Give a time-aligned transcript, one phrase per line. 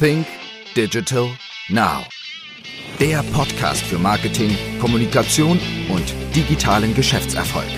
[0.00, 0.26] Think
[0.74, 1.28] Digital
[1.68, 2.04] Now.
[2.98, 4.50] Der Podcast für Marketing,
[4.80, 7.68] Kommunikation und digitalen Geschäftserfolg.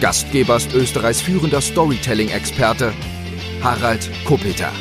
[0.00, 2.92] Gastgeber ist Österreichs führender Storytelling-Experte
[3.62, 4.72] Harald Kopeter.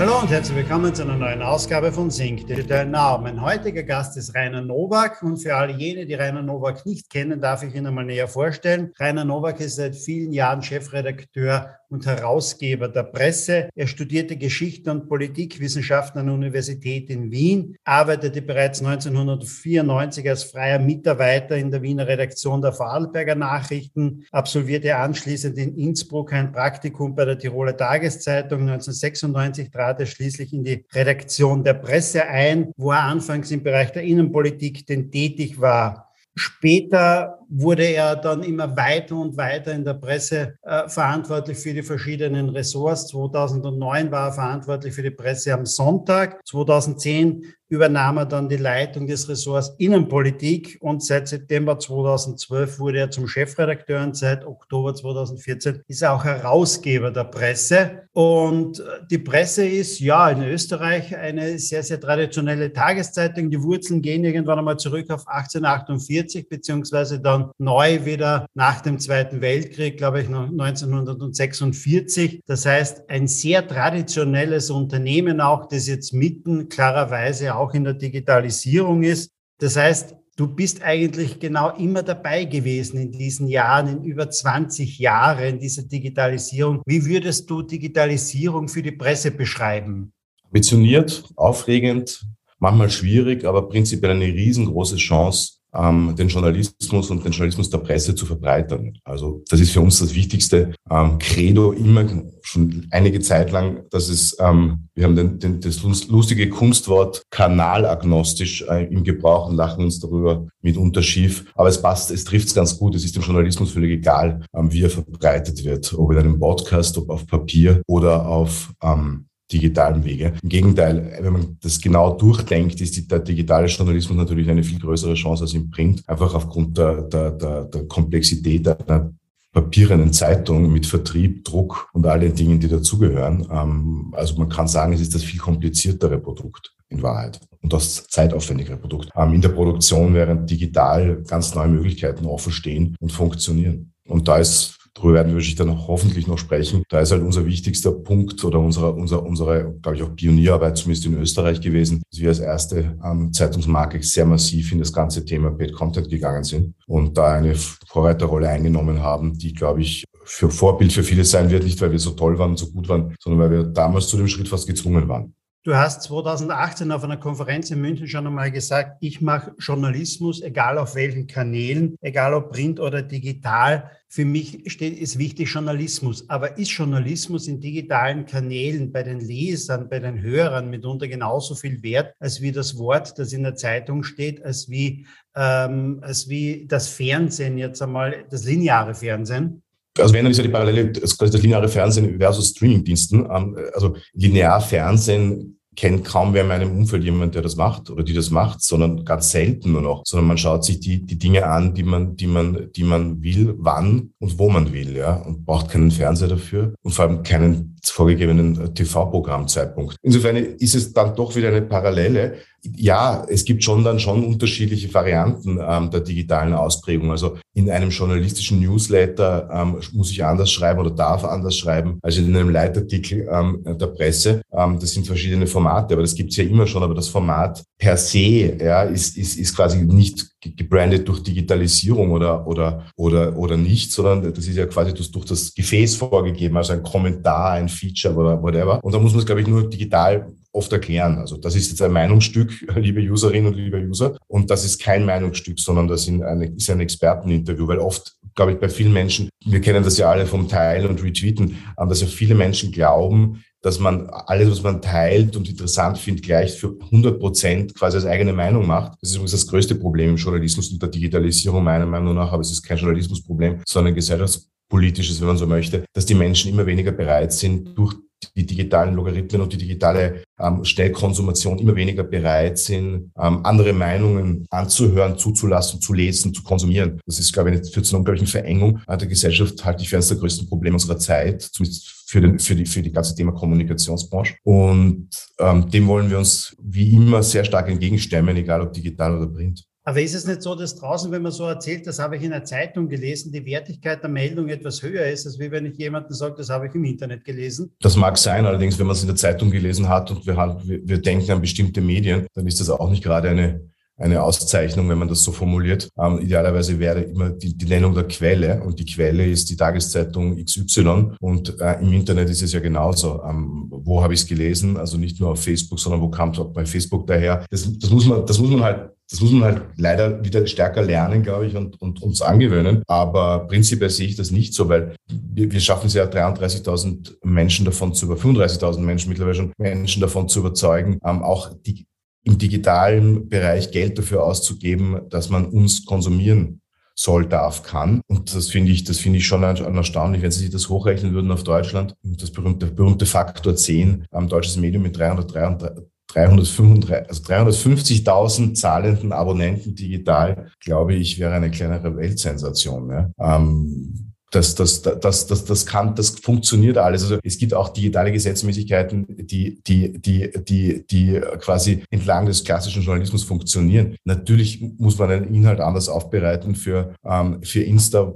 [0.00, 3.18] Hallo und herzlich willkommen zu einer neuen Ausgabe von Sync Digital Now.
[3.18, 7.40] Mein heutiger Gast ist Rainer Nowak und für alle jene, die Rainer Nowak nicht kennen,
[7.40, 8.92] darf ich ihn einmal näher vorstellen.
[8.98, 13.68] Rainer Nowak ist seit vielen Jahren Chefredakteur und Herausgeber der Presse.
[13.74, 20.78] Er studierte Geschichte und Politikwissenschaften an der Universität in Wien, arbeitete bereits 1994 als freier
[20.78, 27.24] Mitarbeiter in der Wiener Redaktion der Vorarlberger Nachrichten, absolvierte anschließend in Innsbruck ein Praktikum bei
[27.24, 28.60] der Tiroler Tageszeitung.
[28.60, 33.92] 1996 trat er schließlich in die Redaktion der Presse ein, wo er anfangs im Bereich
[33.92, 36.12] der Innenpolitik denn tätig war.
[36.34, 41.82] Später wurde er dann immer weiter und weiter in der Presse äh, verantwortlich für die
[41.82, 43.08] verschiedenen Ressorts.
[43.08, 46.40] 2009 war er verantwortlich für die Presse am Sonntag.
[46.46, 53.10] 2010 übernahm er dann die Leitung des Ressorts Innenpolitik und seit September 2012 wurde er
[53.10, 58.08] zum Chefredakteur und seit Oktober 2014 ist er auch Herausgeber der Presse.
[58.12, 63.50] Und die Presse ist ja in Österreich eine sehr, sehr traditionelle Tageszeitung.
[63.50, 69.40] Die Wurzeln gehen irgendwann einmal zurück auf 1848 beziehungsweise dann neu wieder nach dem Zweiten
[69.40, 72.42] Weltkrieg, glaube ich, 1946.
[72.46, 79.02] Das heißt, ein sehr traditionelles Unternehmen auch, das jetzt mitten klarerweise auch in der Digitalisierung
[79.02, 79.30] ist.
[79.58, 84.98] Das heißt, du bist eigentlich genau immer dabei gewesen in diesen Jahren, in über 20
[84.98, 86.82] Jahren dieser Digitalisierung.
[86.86, 90.12] Wie würdest du Digitalisierung für die Presse beschreiben?
[90.44, 92.24] Ambitioniert, aufregend,
[92.58, 98.14] manchmal schwierig, aber prinzipiell eine riesengroße Chance, ähm, den Journalismus und den Journalismus der Presse
[98.14, 98.98] zu verbreitern.
[99.04, 102.06] Also das ist für uns das wichtigste ähm, Credo immer
[102.42, 108.62] schon einige Zeit lang, dass es, ähm, wir haben den, den, das lustige Kunstwort kanalagnostisch
[108.68, 111.44] äh, im Gebrauch und lachen uns darüber mitunter schief.
[111.54, 112.94] Aber es passt, es trifft es ganz gut.
[112.94, 116.96] Es ist dem Journalismus völlig egal, ähm, wie er verbreitet wird, ob in einem Podcast,
[116.98, 120.34] ob auf Papier oder auf ähm, digitalen Wege.
[120.42, 125.14] Im Gegenteil, wenn man das genau durchdenkt, ist der digitale Journalismus natürlich eine viel größere
[125.14, 129.12] Chance als im Print, einfach aufgrund der, der, der, der Komplexität einer
[129.52, 133.46] papierenden Zeitung mit Vertrieb, Druck und all den Dingen, die dazugehören.
[133.50, 138.06] Ähm, also man kann sagen, es ist das viel kompliziertere Produkt in Wahrheit und das
[138.08, 139.10] zeitaufwendigere Produkt.
[139.16, 143.92] Ähm, in der Produktion während digital ganz neue Möglichkeiten offen stehen und funktionieren.
[144.06, 146.82] Und da ist Darüber werden wir wahrscheinlich dann hoffentlich noch sprechen.
[146.88, 151.06] Da ist halt unser wichtigster Punkt oder unsere, unsere, unsere glaube ich, auch Pionierarbeit, zumindest
[151.06, 155.52] in Österreich gewesen, dass wir als erste ähm, Zeitungsmarke sehr massiv in das ganze Thema
[155.52, 160.92] Paid Content gegangen sind und da eine Vorreiterrolle eingenommen haben, die, glaube ich, für Vorbild
[160.92, 163.40] für viele sein wird, nicht weil wir so toll waren und so gut waren, sondern
[163.40, 165.32] weil wir damals zu dem Schritt fast gezwungen waren.
[165.64, 170.78] Du hast 2018 auf einer Konferenz in München schon einmal gesagt, ich mache Journalismus, egal
[170.78, 173.90] auf welchen Kanälen, egal ob print oder digital.
[174.08, 176.30] Für mich steht, ist wichtig Journalismus.
[176.30, 181.82] Aber ist Journalismus in digitalen Kanälen bei den Lesern, bei den Hörern mitunter genauso viel
[181.82, 186.66] wert, als wie das Wort, das in der Zeitung steht, als wie, ähm, als wie
[186.68, 189.64] das Fernsehen jetzt einmal, das lineare Fernsehen?
[189.98, 193.26] Also wenn dann ist ja die Parallele, das, das lineare Fernsehen versus Streamingdiensten.
[193.30, 198.02] Ähm, also linear Fernsehen kennt kaum wer in meinem Umfeld jemand, der das macht oder
[198.02, 201.46] die das macht, sondern ganz selten nur noch, sondern man schaut sich die, die Dinge
[201.46, 205.44] an, die man, die man, die man will, wann und wo man will, ja, und
[205.44, 209.96] braucht keinen Fernseher dafür und vor allem keinen vorgegebenen TV-Programmzeitpunkt.
[210.02, 212.36] Insofern ist es dann doch wieder eine Parallele.
[212.76, 217.10] Ja, es gibt schon dann schon unterschiedliche Varianten ähm, der digitalen Ausprägung.
[217.10, 222.18] Also in einem journalistischen Newsletter ähm, muss ich anders schreiben oder darf anders schreiben als
[222.18, 224.42] in einem Leitartikel ähm, der Presse.
[224.52, 226.82] Ähm, das sind verschiedene Formate, aber das gibt es ja immer schon.
[226.82, 232.44] Aber das Format per se ja, ist, ist, ist quasi nicht gebrandet durch Digitalisierung oder,
[232.46, 236.72] oder, oder, oder nicht, sondern das ist ja quasi durch, durch das Gefäß vorgegeben, also
[236.72, 238.82] ein Kommentar, ein Feature oder whatever.
[238.82, 241.18] Und da muss man es, glaube ich, nur digital oft erklären.
[241.18, 244.16] Also das ist jetzt ein Meinungsstück, liebe Userinnen und liebe User.
[244.26, 248.52] Und das ist kein Meinungsstück, sondern das ist ein, ist ein Experteninterview, weil oft, glaube
[248.52, 252.08] ich, bei vielen Menschen, wir kennen das ja alle vom Teilen und Retweeten, dass ja
[252.08, 257.18] viele Menschen glauben, dass man alles, was man teilt und interessant findet, gleich für 100
[257.18, 258.92] Prozent quasi als eigene Meinung macht.
[259.00, 262.42] Das ist übrigens das größte Problem im Journalismus und der Digitalisierung meiner Meinung nach, aber
[262.42, 266.92] es ist kein Journalismusproblem, sondern gesellschaftspolitisches, wenn man so möchte, dass die Menschen immer weniger
[266.92, 267.94] bereit sind, durch
[268.36, 274.46] die digitalen Logarithmen und die digitale ähm, Schnellkonsumation immer weniger bereit sind, ähm, andere Meinungen
[274.50, 277.00] anzuhören, zuzulassen, zu lesen, zu konsumieren.
[277.06, 280.08] Das ist, glaube ich, führt zu einer unglaublichen Verengung der Gesellschaft, halte ich für eines
[280.08, 284.36] der größten Probleme unserer Zeit, zumindest für, den, für, die, für die ganze Thema Kommunikationsbranche.
[284.42, 285.08] Und
[285.38, 289.62] ähm, dem wollen wir uns wie immer sehr stark entgegenstemmen, egal ob digital oder print.
[289.84, 292.30] Aber ist es nicht so, dass draußen, wenn man so erzählt, das habe ich in
[292.30, 296.12] der Zeitung gelesen, die Wertigkeit der Meldung etwas höher ist, als wie wenn ich jemanden
[296.12, 297.72] sage, das habe ich im Internet gelesen?
[297.80, 300.80] Das mag sein, allerdings, wenn man es in der Zeitung gelesen hat und wir, wir,
[300.86, 304.98] wir denken an bestimmte Medien, dann ist das auch nicht gerade eine eine Auszeichnung, wenn
[304.98, 305.88] man das so formuliert.
[305.98, 310.42] Ähm, idealerweise wäre immer die, die, Nennung der Quelle und die Quelle ist die Tageszeitung
[310.42, 313.22] XY und äh, im Internet ist es ja genauso.
[313.24, 314.76] Ähm, wo habe ich es gelesen?
[314.76, 317.44] Also nicht nur auf Facebook, sondern wo kam es auch bei Facebook daher?
[317.50, 320.82] Das, das, muss man, das muss man halt das muss man halt leider wieder stärker
[320.82, 322.82] lernen, glaube ich, und, und uns angewöhnen.
[322.86, 327.64] Aber prinzipiell sehe ich das nicht so, weil wir, wir schaffen es ja 33.000 Menschen
[327.64, 331.86] davon zu über 35.000 Menschen mittlerweile schon Menschen davon zu überzeugen, ähm, auch die
[332.28, 336.60] im digitalen Bereich Geld dafür auszugeben, dass man uns konsumieren
[336.94, 338.00] soll, darf, kann.
[338.08, 341.30] Und das finde ich, das finde ich schon erstaunlich, wenn Sie sich das hochrechnen würden
[341.30, 341.94] auf Deutschland.
[342.02, 349.74] Das berühmte, berühmte Faktor 10 am deutsches Medium mit 333, 335, also 350.000 zahlenden Abonnenten
[349.74, 352.90] digital, glaube ich, wäre eine kleinere Weltsensation.
[352.90, 353.10] Ja.
[353.20, 357.02] Ähm, das, das, das, das, das kann, das funktioniert alles.
[357.02, 362.82] Also es gibt auch digitale Gesetzmäßigkeiten, die, die, die, die, die quasi entlang des klassischen
[362.82, 363.96] Journalismus funktionieren.
[364.04, 368.12] Natürlich muss man den Inhalt anders aufbereiten für, ähm, für Insta,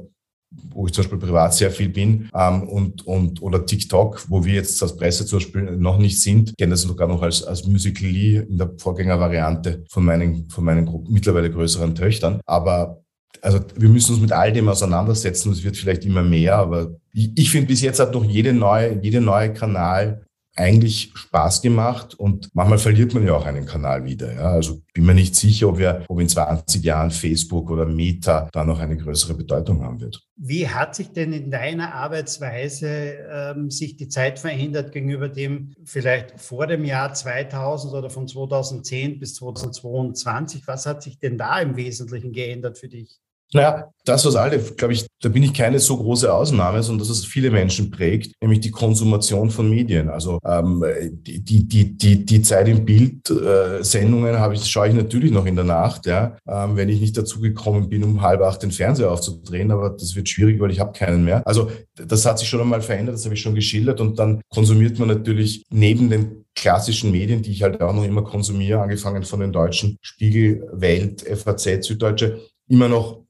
[0.75, 4.55] wo ich zum Beispiel privat sehr viel bin, ähm, und, und, oder TikTok, wo wir
[4.55, 8.37] jetzt als Presse zum Beispiel noch nicht sind, kennen das sogar noch als, als Musical.ly
[8.49, 12.41] in der Vorgängervariante von meinen, von meinen mittlerweile größeren Töchtern.
[12.45, 13.03] Aber
[13.43, 15.53] also wir müssen uns mit all dem auseinandersetzen.
[15.53, 18.99] Es wird vielleicht immer mehr, aber ich, ich finde, bis jetzt hat noch jede neue,
[19.03, 20.25] jede neue Kanal
[20.55, 24.35] eigentlich Spaß gemacht und manchmal verliert man ja auch einen Kanal wieder.
[24.35, 24.51] Ja.
[24.51, 28.63] Also bin mir nicht sicher, ob wir, ob in 20 Jahren Facebook oder Meta da
[28.63, 30.23] noch eine größere Bedeutung haben wird.
[30.37, 32.87] Wie hat sich denn in deiner Arbeitsweise
[33.33, 39.21] ähm, sich die Zeit verändert gegenüber dem vielleicht vor dem Jahr 2000 oder von 2010
[39.21, 40.67] bis 2022?
[40.67, 43.23] Was hat sich denn da im Wesentlichen geändert für dich?
[43.55, 47.17] Naja, das, was alle, glaube ich, da bin ich keine so große Ausnahme, sondern dass
[47.17, 50.09] es viele Menschen prägt, nämlich die Konsumation von Medien.
[50.09, 54.89] Also ähm, die, die, die, die, die Zeit im Bild äh, Sendungen habe ich, schaue
[54.89, 58.23] ich natürlich noch in der Nacht, ja, ähm, wenn ich nicht dazu gekommen bin, um
[58.23, 61.47] halb acht den Fernseher aufzudrehen, aber das wird schwierig, weil ich habe keinen mehr.
[61.47, 64.99] Also das hat sich schon einmal verändert, das habe ich schon geschildert und dann konsumiert
[64.99, 69.41] man natürlich neben den klassischen Medien, die ich halt auch noch immer konsumiere, angefangen von
[69.41, 73.22] den deutschen Spiegel, Welt, FAZ, Süddeutsche, immer noch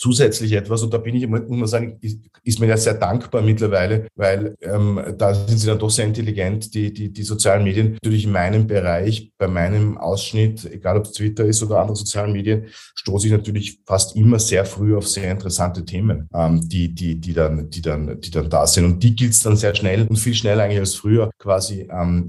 [0.00, 0.82] zusätzlich etwas.
[0.82, 4.56] Und da bin ich, muss man sagen, ist, ist mir ja sehr dankbar mittlerweile, weil
[4.62, 7.92] ähm, da sind sie dann doch sehr intelligent, die, die, die sozialen Medien.
[7.92, 12.32] Natürlich in meinem Bereich, bei meinem Ausschnitt, egal ob es Twitter ist oder andere sozialen
[12.32, 12.64] Medien,
[12.94, 17.34] stoße ich natürlich fast immer sehr früh auf sehr interessante Themen, ähm, die, die, die,
[17.34, 18.86] dann, die, dann, die dann da sind.
[18.86, 22.26] Und die gilt es dann sehr schnell und viel schneller eigentlich als früher quasi ähm,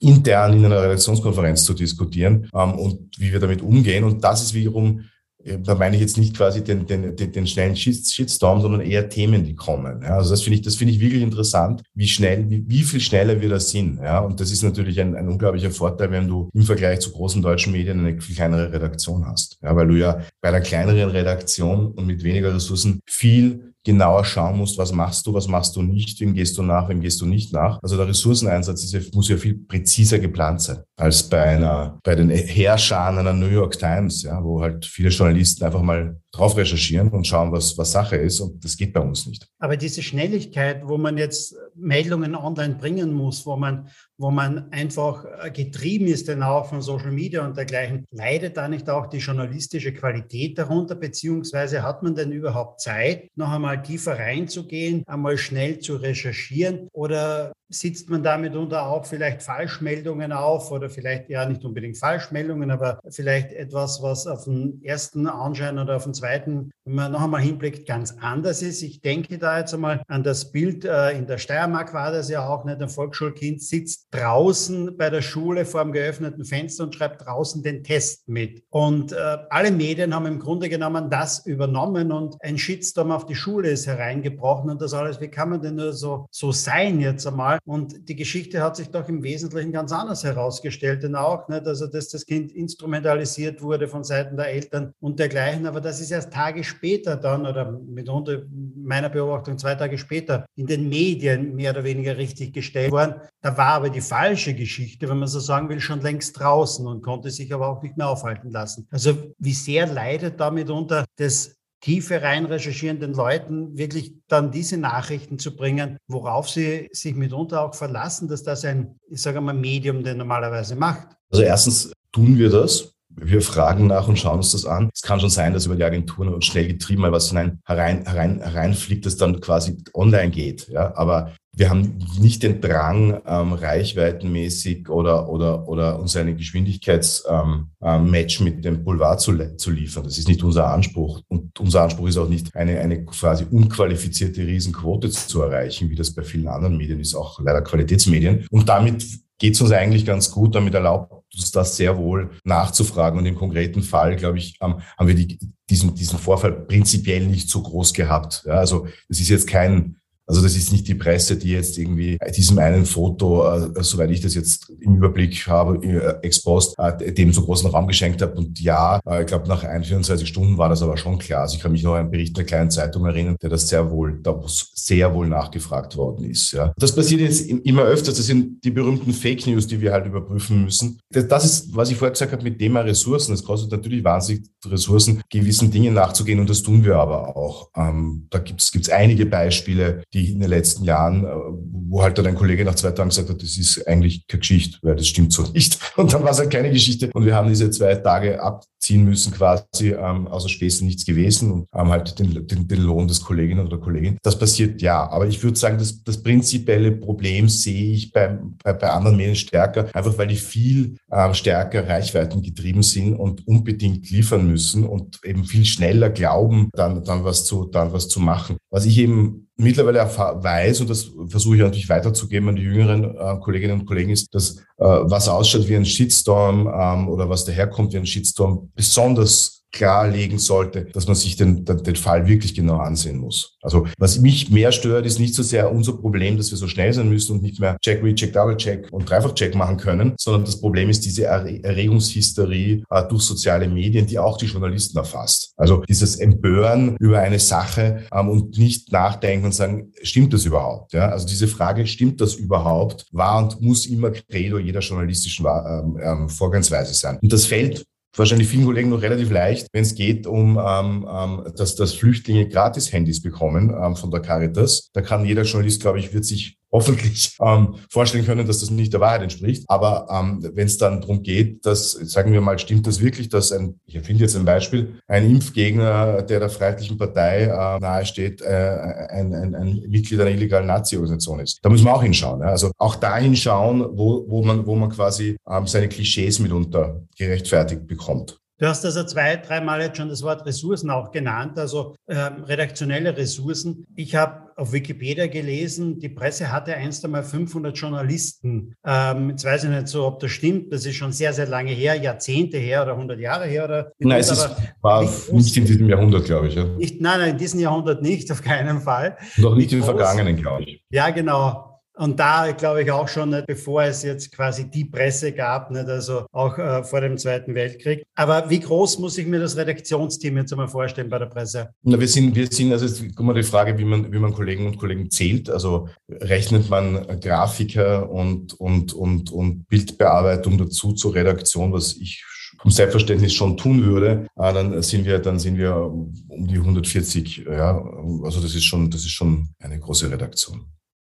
[0.00, 4.02] intern in einer Redaktionskonferenz zu diskutieren ähm, und wie wir damit umgehen.
[4.02, 5.04] Und das ist wiederum
[5.44, 9.44] da meine ich jetzt nicht quasi den, den, den, den schnellen Shitstorm, sondern eher Themen,
[9.44, 10.02] die kommen.
[10.02, 13.00] Ja, also das finde ich, das finde ich wirklich interessant, wie schnell, wie, wie viel
[13.00, 13.98] schneller wir da sind.
[13.98, 17.42] Ja, und das ist natürlich ein, ein unglaublicher Vorteil, wenn du im Vergleich zu großen
[17.42, 19.58] deutschen Medien eine viel kleinere Redaktion hast.
[19.62, 24.58] Ja, weil du ja bei einer kleineren Redaktion und mit weniger Ressourcen viel genauer schauen
[24.58, 27.26] musst, was machst du, was machst du nicht, wem gehst du nach, wem gehst du
[27.26, 27.78] nicht nach.
[27.82, 32.30] Also der Ressourceneinsatz ja, muss ja viel präziser geplant sein als bei einer, bei den
[32.30, 37.26] Herrschern einer New York Times, ja, wo halt viele Journalisten einfach mal drauf recherchieren und
[37.26, 38.40] schauen, was, was Sache ist.
[38.40, 39.46] Und das geht bei uns nicht.
[39.58, 45.26] Aber diese Schnelligkeit, wo man jetzt Meldungen online bringen muss, wo man, wo man einfach
[45.42, 49.18] äh, getrieben ist, denn auch von Social Media und dergleichen, leidet da nicht auch die
[49.18, 50.94] journalistische Qualität darunter?
[50.94, 56.88] Beziehungsweise hat man denn überhaupt Zeit, noch einmal tiefer reinzugehen, einmal schnell zu recherchieren?
[56.92, 62.70] Oder sitzt man damit unter auch vielleicht Falschmeldungen auf oder vielleicht ja nicht unbedingt Falschmeldungen,
[62.70, 67.22] aber vielleicht etwas, was auf den ersten Anschein oder auf den zweiten, wenn man noch
[67.22, 68.82] einmal hinblickt, ganz anders ist.
[68.82, 72.46] Ich denke da jetzt einmal an das Bild äh, in der Steiermark war das ja
[72.46, 72.80] auch nicht.
[72.80, 77.82] Ein Volksschulkind sitzt draußen bei der Schule vor dem geöffneten Fenster und schreibt draußen den
[77.84, 78.62] Test mit.
[78.70, 83.34] Und äh, alle Medien haben im Grunde genommen das übernommen und ein Shitstorm auf die
[83.34, 85.20] Schule ist hereingebrochen und das alles.
[85.20, 87.58] Wie kann man denn nur so, so sein jetzt einmal?
[87.64, 91.64] Und die Geschichte hat sich doch im Wesentlichen ganz anders herausgestellt, denn auch, nicht?
[91.66, 95.66] also dass das Kind instrumentalisiert wurde von Seiten der Eltern und dergleichen.
[95.66, 98.42] Aber das ist erst Tage später dann oder mitunter
[98.74, 103.14] meiner Beobachtung zwei Tage später in den Medien mehr oder weniger richtig gestellt worden.
[103.40, 107.02] Da war aber die falsche Geschichte, wenn man so sagen will, schon längst draußen und
[107.02, 108.88] konnte sich aber auch nicht mehr aufhalten lassen.
[108.90, 115.38] Also wie sehr leidet da mitunter das Tiefe rein recherchierenden Leuten wirklich dann diese Nachrichten
[115.38, 120.02] zu bringen, worauf sie sich mitunter auch verlassen, dass das ein, ich sage mal, Medium
[120.04, 121.08] der normalerweise macht?
[121.30, 122.91] Also erstens tun wir das.
[123.16, 124.90] Wir fragen nach und schauen uns das an.
[124.94, 128.40] Es kann schon sein, dass über die Agenturen schnell getrieben mal was hinein, herein, herein,
[128.40, 130.68] hereinfliegt, das dann quasi online geht.
[130.68, 137.28] Ja, aber wir haben nicht den Drang, ähm, reichweitenmäßig oder, oder, oder uns eine Geschwindigkeitsmatch
[137.28, 140.04] ähm, äh, mit dem Boulevard zu, zu liefern.
[140.04, 141.20] Das ist nicht unser Anspruch.
[141.28, 146.14] Und unser Anspruch ist auch nicht, eine, eine quasi unqualifizierte Riesenquote zu erreichen, wie das
[146.14, 148.46] bei vielen anderen Medien ist, auch leider Qualitätsmedien.
[148.50, 149.04] Und damit
[149.42, 150.54] geht es uns eigentlich ganz gut.
[150.54, 153.18] Damit erlaubt uns das sehr wohl nachzufragen.
[153.18, 155.36] Und im konkreten Fall, glaube ich, haben wir die,
[155.68, 158.44] diesen, diesen Vorfall prinzipiell nicht so groß gehabt.
[158.46, 162.18] Ja, also es ist jetzt kein also das ist nicht die Presse, die jetzt irgendwie
[162.34, 167.32] diesem einen Foto, äh, soweit ich das jetzt im Überblick habe, äh, expost, äh, dem
[167.32, 168.36] so großen Raum geschenkt hat.
[168.36, 171.42] Und ja, äh, ich glaube, nach 21 Stunden war das aber schon klar.
[171.42, 173.90] Also ich kann mich noch an einen Bericht der kleinen Zeitung erinnern, der das sehr
[173.90, 176.52] wohl, da sehr wohl nachgefragt worden ist.
[176.52, 176.72] Ja.
[176.76, 178.16] Das passiert jetzt immer öfters.
[178.16, 181.00] Das sind die berühmten Fake News, die wir halt überprüfen müssen.
[181.10, 183.34] Das ist, was ich vorher gesagt habe, mit Thema Ressourcen.
[183.34, 187.70] Es kostet natürlich wahnsinnig Ressourcen, gewissen Dingen nachzugehen und das tun wir aber auch.
[187.76, 192.26] Ähm, da gibt es einige Beispiele, die in den letzten Jahren, äh, wo halt dann
[192.26, 195.32] ein Kollege nach zwei Tagen gesagt hat, das ist eigentlich keine Geschichte, weil das stimmt
[195.32, 195.78] so nicht.
[195.96, 197.10] Und dann war es halt keine Geschichte.
[197.12, 198.42] Und wir haben diese zwei Tage
[198.82, 203.06] abziehen müssen quasi, ähm, außer Späßen nichts gewesen und haben halt den, den, den Lohn
[203.06, 204.18] des Kolleginnen oder Kollegin.
[204.22, 205.08] Das passiert ja.
[205.08, 209.36] Aber ich würde sagen, das, das prinzipielle Problem sehe ich bei, bei, bei anderen Medien
[209.36, 215.20] stärker, einfach weil die viel ähm, stärker Reichweiten getrieben sind und unbedingt liefern müssen und
[215.24, 218.56] eben viel schneller glauben, dann, dann was zu, dann was zu machen.
[218.70, 223.38] Was ich eben mittlerweile weiß, und das versuche ich natürlich weiterzugeben an die jüngeren äh,
[223.40, 227.98] Kolleginnen und Kollegen, ist, dass was ausschaut wie ein Shitstorm ähm, oder was daherkommt wie
[227.98, 233.56] ein Shitstorm besonders klarlegen sollte, dass man sich den, den, Fall wirklich genau ansehen muss.
[233.62, 236.92] Also was mich mehr stört, ist nicht so sehr unser Problem, dass wir so schnell
[236.92, 240.44] sein müssen und nicht mehr Check, Recheck, Double Check und Dreifach Check machen können, sondern
[240.44, 245.52] das Problem ist diese Erregungshysterie äh, durch soziale Medien, die auch die Journalisten erfasst.
[245.56, 250.92] Also dieses Empören über eine Sache ähm, und nicht nachdenken und sagen, stimmt das überhaupt?
[250.92, 251.08] Ja?
[251.08, 256.28] Also diese Frage, stimmt das überhaupt, war und muss immer Credo jeder journalistischen ähm, ähm,
[256.28, 257.18] Vorgehensweise sein.
[257.22, 257.84] Und das fällt
[258.16, 262.48] wahrscheinlich vielen Kollegen noch relativ leicht, wenn es geht um, ähm, ähm, dass, dass Flüchtlinge
[262.48, 264.90] gratis Handys bekommen ähm, von der Caritas.
[264.92, 268.92] Da kann jeder Journalist, glaube ich, wird sich hoffentlich ähm, vorstellen können, dass das nicht
[268.92, 269.64] der Wahrheit entspricht.
[269.68, 273.52] Aber ähm, wenn es dann darum geht, dass, sagen wir mal, stimmt das wirklich, dass
[273.52, 279.06] ein, ich finde jetzt ein Beispiel, ein Impfgegner, der der Freiheitlichen Partei äh, nahesteht, äh,
[279.10, 281.58] ein, ein, ein Mitglied einer illegalen Nazi-Organisation ist.
[281.62, 282.40] Da müssen wir auch hinschauen.
[282.40, 282.48] Ja?
[282.48, 287.86] Also auch da hinschauen, wo, wo, man, wo man quasi ähm, seine Klischees mitunter gerechtfertigt
[287.86, 288.41] bekommt.
[288.62, 293.16] Du hast also zwei, dreimal jetzt schon das Wort Ressourcen auch genannt, also ähm, redaktionelle
[293.16, 293.88] Ressourcen.
[293.96, 298.76] Ich habe auf Wikipedia gelesen, die Presse hatte einst einmal 500 Journalisten.
[298.86, 300.72] Ähm, jetzt weiß ich nicht so, ob das stimmt.
[300.72, 303.64] Das ist schon sehr, sehr lange her, Jahrzehnte her oder 100 Jahre her.
[303.64, 304.48] Oder nein, es ist,
[304.80, 306.54] war nicht, nicht in diesem Jahrhundert, glaube ich.
[306.54, 306.62] Ja.
[306.62, 309.16] Nicht, nein, nein, in diesem Jahrhundert nicht, auf keinen Fall.
[309.38, 310.84] Noch nicht im Vergangenen, glaube ich.
[310.88, 311.71] Ja, genau.
[311.96, 315.86] Und da glaube ich auch schon, nicht, bevor es jetzt quasi die Presse gab, nicht,
[315.86, 318.02] also auch äh, vor dem Zweiten Weltkrieg.
[318.14, 321.70] Aber wie groß muss ich mir das Redaktionsteam jetzt einmal vorstellen bei der Presse?
[321.82, 324.32] Na, wir sind, wir sind, also jetzt guck mal die Frage, wie man, wie man
[324.32, 325.50] Kollegen und Kollegen zählt.
[325.50, 332.24] Also rechnet man Grafiker und, und, und, und Bildbearbeitung dazu zur Redaktion, was ich
[332.62, 336.12] vom Selbstverständnis schon tun würde, äh, dann sind wir, dann sind wir um
[336.46, 337.44] die 140.
[337.48, 337.82] Ja,
[338.22, 340.66] also das ist schon, das ist schon eine große Redaktion.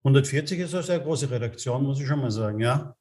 [0.07, 2.95] 140 ist eine sehr große Redaktion, muss ich schon mal sagen, ja.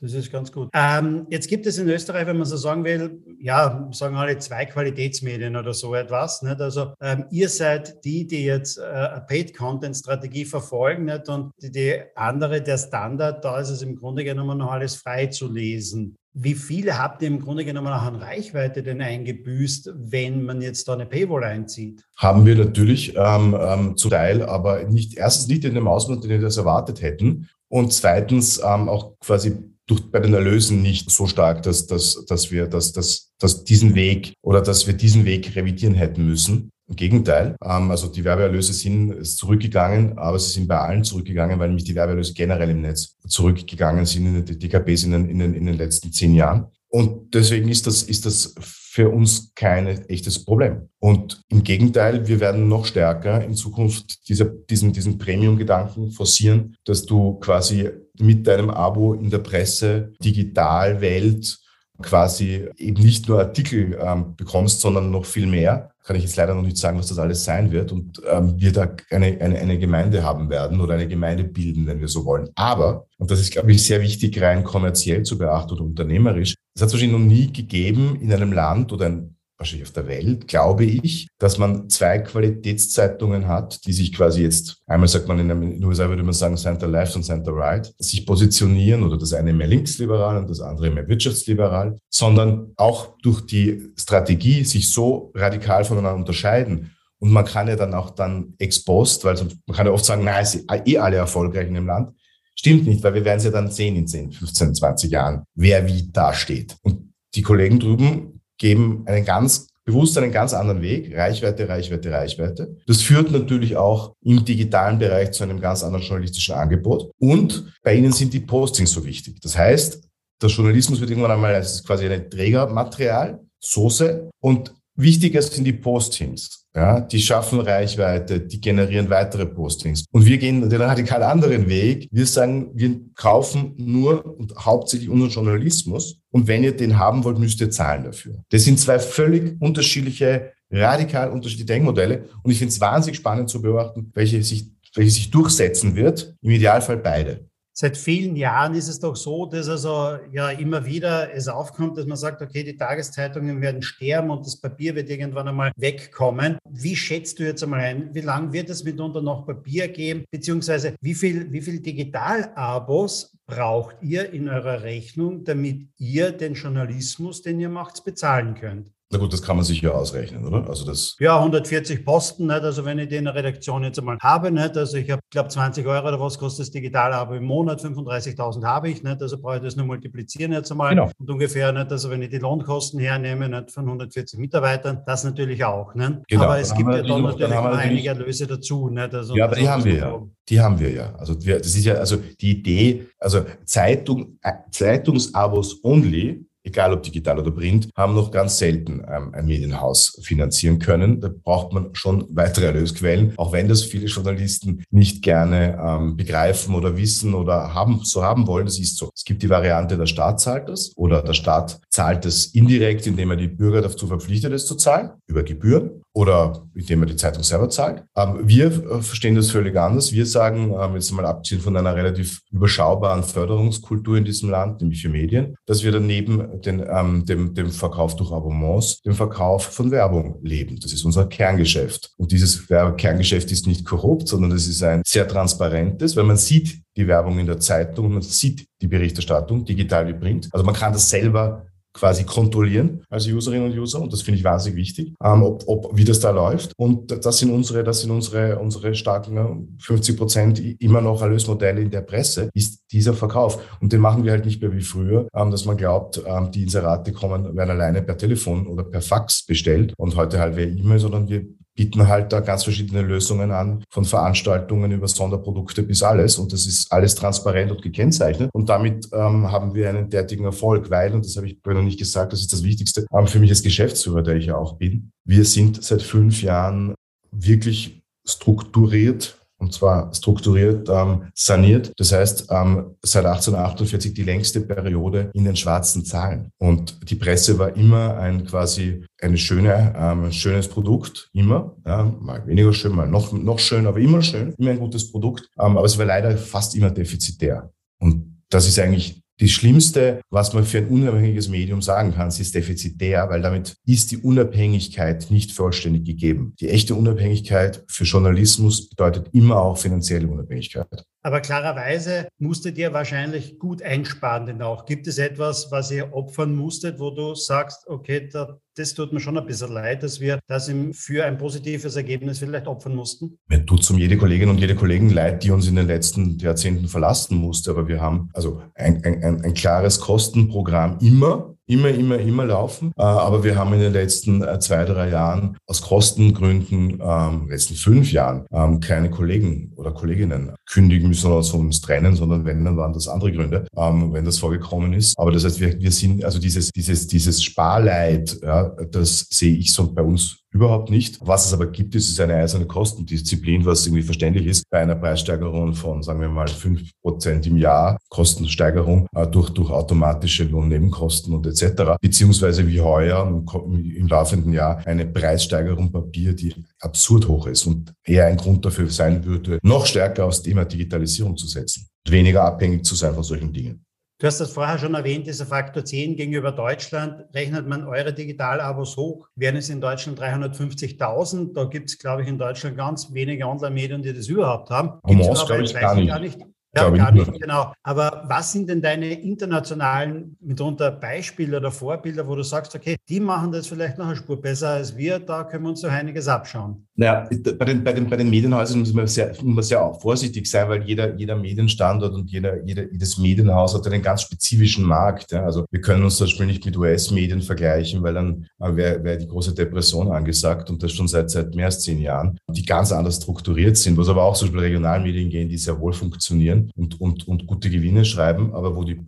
[0.00, 0.68] Das ist ganz gut.
[0.74, 4.66] Ähm, jetzt gibt es in Österreich, wenn man so sagen will, ja, sagen alle zwei
[4.66, 6.42] Qualitätsmedien oder so etwas.
[6.42, 6.60] Nicht?
[6.60, 11.30] Also ähm, ihr seid die, die jetzt äh, eine Paid-Content-Strategie verfolgen nicht?
[11.30, 15.28] und die, die, andere, der Standard, da ist es im Grunde genommen noch alles frei
[15.28, 16.16] zu lesen.
[16.38, 20.86] Wie viele habt ihr im Grunde genommen auch an Reichweite denn eingebüßt, wenn man jetzt
[20.86, 22.04] da eine Paywall einzieht?
[22.14, 26.28] Haben wir natürlich ähm, ähm, zu Teil, aber nicht erstens nicht in dem Ausmaß, den
[26.28, 27.48] wir das erwartet hätten.
[27.68, 32.50] Und zweitens ähm, auch quasi durch, bei den Erlösen nicht so stark, dass, dass, dass
[32.50, 36.70] wir dass, dass, dass diesen Weg oder dass wir diesen Weg revidieren hätten müssen.
[36.88, 41.68] Im Gegenteil, ähm, also die Werbeerlöse sind zurückgegangen, aber sie sind bei allen zurückgegangen, weil
[41.68, 45.54] nämlich die Werbeerlöse generell im Netz zurückgegangen sind in den DKBs in den, in den,
[45.54, 46.66] in den letzten zehn Jahren.
[46.88, 50.88] Und deswegen ist das, ist das für uns kein echtes Problem.
[51.00, 57.04] Und im Gegenteil, wir werden noch stärker in Zukunft dieser, diesen, diesen Premium-Gedanken forcieren, dass
[57.04, 61.58] du quasi mit deinem Abo in der Presse, Digitalwelt
[62.02, 65.90] quasi eben nicht nur Artikel ähm, bekommst, sondern noch viel mehr.
[66.04, 68.72] Kann ich jetzt leider noch nicht sagen, was das alles sein wird und ähm, wir
[68.72, 72.48] da eine, eine, eine Gemeinde haben werden oder eine Gemeinde bilden, wenn wir so wollen.
[72.54, 76.82] Aber, und das ist, glaube ich, sehr wichtig, rein kommerziell zu beachten oder unternehmerisch, es
[76.82, 80.48] hat es wahrscheinlich noch nie gegeben in einem Land oder ein wahrscheinlich auf der Welt,
[80.48, 85.48] glaube ich, dass man zwei Qualitätszeitungen hat, die sich quasi jetzt, einmal sagt man in
[85.48, 89.52] den USA würde man sagen Center Left und Center Right, sich positionieren oder das eine
[89.52, 95.84] mehr linksliberal und das andere mehr wirtschaftsliberal, sondern auch durch die Strategie sich so radikal
[95.84, 96.92] voneinander unterscheiden.
[97.18, 99.36] Und man kann ja dann auch dann ex post, weil
[99.66, 102.12] man kann ja oft sagen, nein, ist eh alle erfolgreich in dem Land.
[102.54, 105.86] Stimmt nicht, weil wir werden es ja dann sehen in 10, 15, 20 Jahren, wer
[105.86, 106.76] wie dasteht.
[106.82, 111.16] Und die Kollegen drüben geben einen ganz bewusst einen ganz anderen Weg.
[111.16, 112.76] Reichweite, Reichweite, Reichweite.
[112.86, 117.10] Das führt natürlich auch im digitalen Bereich zu einem ganz anderen journalistischen Angebot.
[117.18, 119.40] Und bei Ihnen sind die Postings so wichtig.
[119.40, 120.02] Das heißt,
[120.42, 124.28] der Journalismus wird irgendwann einmal, es quasi ein Trägermaterial, Soße.
[124.40, 126.66] Und wichtiger sind die Postings.
[126.74, 130.04] Ja, die schaffen Reichweite, die generieren weitere Postings.
[130.12, 132.06] Und wir gehen den radikal anderen Weg.
[132.10, 136.18] Wir sagen, wir kaufen nur und hauptsächlich unseren Journalismus.
[136.36, 138.44] Und wenn ihr den haben wollt, müsst ihr zahlen dafür.
[138.50, 142.24] Das sind zwei völlig unterschiedliche, radikal unterschiedliche Denkmodelle.
[142.42, 146.36] Und ich finde es wahnsinnig spannend zu beobachten, welche sich, welche sich durchsetzen wird.
[146.42, 151.32] Im Idealfall beide seit vielen Jahren ist es doch so, dass also ja immer wieder
[151.34, 155.46] es aufkommt, dass man sagt, okay, die Tageszeitungen werden sterben und das Papier wird irgendwann
[155.46, 156.56] einmal wegkommen.
[156.70, 160.94] Wie schätzt du jetzt einmal ein, wie lange wird es mitunter noch Papier geben, beziehungsweise
[161.02, 167.60] wie viel, wie viel Digital-Abos braucht ihr in eurer Rechnung, damit ihr den Journalismus, den
[167.60, 168.95] ihr macht, bezahlen könnt?
[169.12, 170.68] Na gut, das kann man sich ja ausrechnen, oder?
[170.68, 172.62] Also das ja, 140 Posten, nicht?
[172.62, 174.76] also wenn ich die in der Redaktion jetzt einmal habe, nicht?
[174.76, 178.88] also ich habe, glaube 20 Euro oder was kostet das Digitalabo im Monat, 35.000 habe
[178.88, 179.22] ich, nicht?
[179.22, 181.10] also brauche ich das nur multiplizieren jetzt einmal genau.
[181.18, 181.92] und ungefähr, nicht?
[181.92, 183.70] also wenn ich die Lohnkosten hernehme nicht?
[183.70, 185.94] von 140 Mitarbeitern, das natürlich auch.
[185.94, 186.26] Nicht?
[186.26, 188.88] Genau, aber es gibt ja dann natürlich dann einige Erlöse dazu.
[188.88, 189.14] Nicht?
[189.14, 190.22] Also ja, aber die haben wir ja.
[190.48, 191.14] Die haben wir ja.
[191.16, 197.02] Also wir, das ist ja, also die Idee, also Zeitung, äh, Zeitungsabos only egal ob
[197.02, 201.20] digital oder print, haben noch ganz selten ähm, ein Medienhaus finanzieren können.
[201.20, 206.74] Da braucht man schon weitere Erlösquellen, auch wenn das viele Journalisten nicht gerne ähm, begreifen
[206.74, 208.66] oder wissen oder haben, so haben wollen.
[208.66, 209.10] Das ist so.
[209.14, 213.30] Es gibt die Variante, der Staat zahlt das oder der Staat zahlt es indirekt, indem
[213.30, 217.42] er die Bürger dazu verpflichtet, es zu zahlen, über Gebühren oder indem er die Zeitung
[217.42, 218.02] selber zahlt.
[218.16, 220.12] Ähm, wir äh, verstehen das völlig anders.
[220.12, 225.02] Wir sagen, ähm, jetzt mal abgesehen von einer relativ überschaubaren Förderungskultur in diesem Land, nämlich
[225.02, 229.90] für Medien, dass wir daneben den, ähm, dem, dem Verkauf durch Abonnements, dem Verkauf von
[229.90, 230.80] Werbung leben.
[230.80, 232.14] Das ist unser Kerngeschäft.
[232.16, 236.80] Und dieses Kerngeschäft ist nicht korrupt, sondern es ist ein sehr transparentes, weil man sieht
[236.96, 240.48] die Werbung in der Zeitung, man sieht die Berichterstattung, digital wie Print.
[240.50, 244.44] Also man kann das selber quasi kontrollieren als Userinnen und User und das finde ich
[244.44, 246.72] wahnsinnig wichtig, ähm, ob, ob, wie das da läuft.
[246.76, 251.80] Und das sind unsere, das sind unsere, unsere starken 50 ne, Prozent immer noch Erlösmodelle
[251.80, 253.58] in der Presse, ist dieser Verkauf.
[253.80, 256.64] Und den machen wir halt nicht mehr wie früher, ähm, dass man glaubt, ähm, die
[256.64, 260.98] Inserate kommen, werden alleine per Telefon oder per Fax bestellt und heute halt wer E-Mail,
[260.98, 266.38] sondern wir bieten halt da ganz verschiedene Lösungen an, von Veranstaltungen über Sonderprodukte bis alles.
[266.38, 268.50] Und das ist alles transparent und gekennzeichnet.
[268.52, 271.98] Und damit ähm, haben wir einen derartigen Erfolg, weil, und das habe ich noch nicht
[271.98, 275.10] gesagt, das ist das Wichtigste, ähm, für mich als Geschäftsführer, der ich ja auch bin,
[275.24, 276.94] wir sind seit fünf Jahren
[277.30, 281.92] wirklich strukturiert und zwar strukturiert ähm, saniert.
[281.96, 286.50] Das heißt, ähm, seit 1848 die längste Periode in den schwarzen Zahlen.
[286.58, 291.76] Und die Presse war immer ein quasi eine schöne, ähm, schönes Produkt, immer.
[291.86, 295.48] Ja, mal weniger schön, mal noch, noch schön, aber immer schön, immer ein gutes Produkt.
[295.58, 297.70] Ähm, aber es war leider fast immer defizitär.
[297.98, 302.54] Und das ist eigentlich das Schlimmste, was man für ein unabhängiges Medium sagen kann, ist
[302.54, 306.54] defizitär, weil damit ist die Unabhängigkeit nicht vollständig gegeben.
[306.58, 311.04] Die echte Unabhängigkeit für Journalismus bedeutet immer auch finanzielle Unabhängigkeit.
[311.26, 316.54] Aber klarerweise musstet ihr wahrscheinlich gut einsparen, denn auch gibt es etwas, was ihr opfern
[316.54, 320.38] musstet, wo du sagst, okay, da, das tut mir schon ein bisschen leid, dass wir
[320.46, 323.38] das für ein positives Ergebnis vielleicht opfern mussten?
[323.48, 326.38] Mir tut es um jede Kollegin und jede Kollegen leid, die uns in den letzten
[326.38, 327.72] Jahrzehnten verlassen musste.
[327.72, 332.92] Aber wir haben also ein, ein, ein klares Kostenprogramm immer immer, immer, immer laufen.
[332.96, 337.74] Äh, aber wir haben in den letzten äh, zwei, drei Jahren aus Kostengründen, ähm, letzten
[337.74, 342.76] fünf Jahren, ähm, keine Kollegen oder Kolleginnen kündigen müssen oder uns trennen, sondern wenn, dann
[342.76, 345.18] waren das andere Gründe, ähm, wenn das vorgekommen ist.
[345.18, 349.72] Aber das heißt, wir, wir sind, also dieses, dieses, dieses Sparleid, ja, das sehe ich
[349.72, 351.18] so bei uns Überhaupt nicht.
[351.20, 354.64] Was es aber gibt, ist, ist eine eiserne Kostendisziplin, was irgendwie verständlich ist.
[354.70, 359.70] Bei einer Preissteigerung von, sagen wir mal, fünf Prozent im Jahr, Kostensteigerung äh, durch, durch
[359.70, 361.55] automatische Lohnnebenkosten und etc.
[362.00, 368.26] Beziehungsweise wie heuer im laufenden Jahr eine Preissteigerung Papier, die absurd hoch ist und eher
[368.26, 372.94] ein Grund dafür sein würde, noch stärker aufs Thema Digitalisierung zu setzen, weniger abhängig zu
[372.94, 373.86] sein von solchen Dingen.
[374.18, 377.26] Du hast das vorher schon erwähnt, dieser Faktor 10 gegenüber Deutschland.
[377.34, 381.52] Rechnet man eure Digitalabos hoch, wären es in Deutschland 350.000.
[381.52, 385.00] Da gibt es, glaube ich, in Deutschland ganz wenige Online-Medien, die das überhaupt haben.
[385.06, 386.08] Gibt's Homos, glaube ich, gar nicht.
[386.08, 386.38] gar nicht.
[386.76, 387.72] Ja, gar nicht, genau.
[387.82, 393.20] Aber was sind denn deine internationalen, mitunter Beispiele oder Vorbilder, wo du sagst, okay, die
[393.20, 396.28] machen das vielleicht noch eine Spur besser als wir, da können wir uns so einiges
[396.28, 396.85] abschauen?
[396.98, 397.28] Naja,
[397.58, 400.68] bei den, bei den, bei den Medienhäusern muss man sehr, muss man sehr vorsichtig sein,
[400.70, 405.30] weil jeder, jeder Medienstandort und jeder, jeder, jedes Medienhaus hat einen ganz spezifischen Markt.
[405.30, 405.44] Ja.
[405.44, 409.16] Also wir können uns zum Beispiel nicht mit US-Medien vergleichen, weil dann äh, wäre wär
[409.18, 412.92] die große Depression angesagt und das schon seit, seit mehr als zehn Jahren, die ganz
[412.92, 416.98] anders strukturiert sind, was aber auch zum Beispiel Regionalmedien gehen, die sehr wohl funktionieren und,
[416.98, 418.98] und, und gute Gewinne schreiben, aber wo die,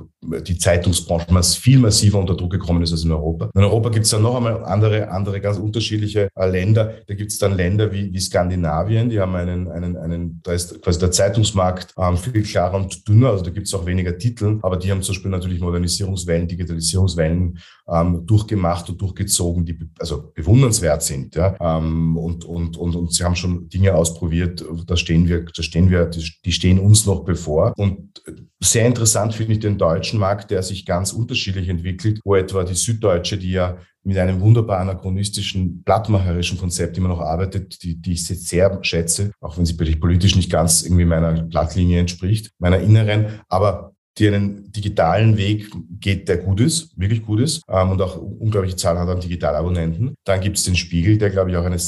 [0.43, 3.51] die Zeitungsbranche viel massiver unter Druck gekommen ist als in Europa.
[3.55, 6.95] In Europa gibt es dann noch einmal andere, andere ganz unterschiedliche äh, Länder.
[7.07, 10.81] Da gibt es dann Länder wie, wie Skandinavien, die haben einen, einen, einen, da ist
[10.83, 14.59] quasi der Zeitungsmarkt ähm, viel klarer und dünner, also da gibt es auch weniger Titel,
[14.63, 21.03] aber die haben zum Beispiel natürlich Modernisierungswellen, Digitalisierungswellen ähm, durchgemacht und durchgezogen, die also bewundernswert
[21.03, 21.35] sind.
[21.35, 21.57] Ja?
[21.61, 25.91] Ähm, und, und, und, und sie haben schon Dinge ausprobiert, da stehen wir, da stehen
[25.91, 27.73] wir, die stehen uns noch bevor.
[27.77, 28.23] Und
[28.61, 32.75] sehr interessant finde ich den deutschen Markt, der sich ganz unterschiedlich entwickelt, wo etwa die
[32.75, 38.25] Süddeutsche, die ja mit einem wunderbar anachronistischen, blattmacherischen Konzept immer noch arbeitet, die, die ich
[38.25, 43.93] sehr schätze, auch wenn sie politisch nicht ganz irgendwie meiner Blattlinie entspricht, meiner inneren, aber
[44.19, 48.77] die einen digitalen Weg geht, der gut ist, wirklich gut ist ähm, und auch unglaubliche
[48.77, 50.15] Zahl hat an Digitalabonnenten.
[50.25, 51.79] Dann gibt es den Spiegel, der, glaube ich, auch eine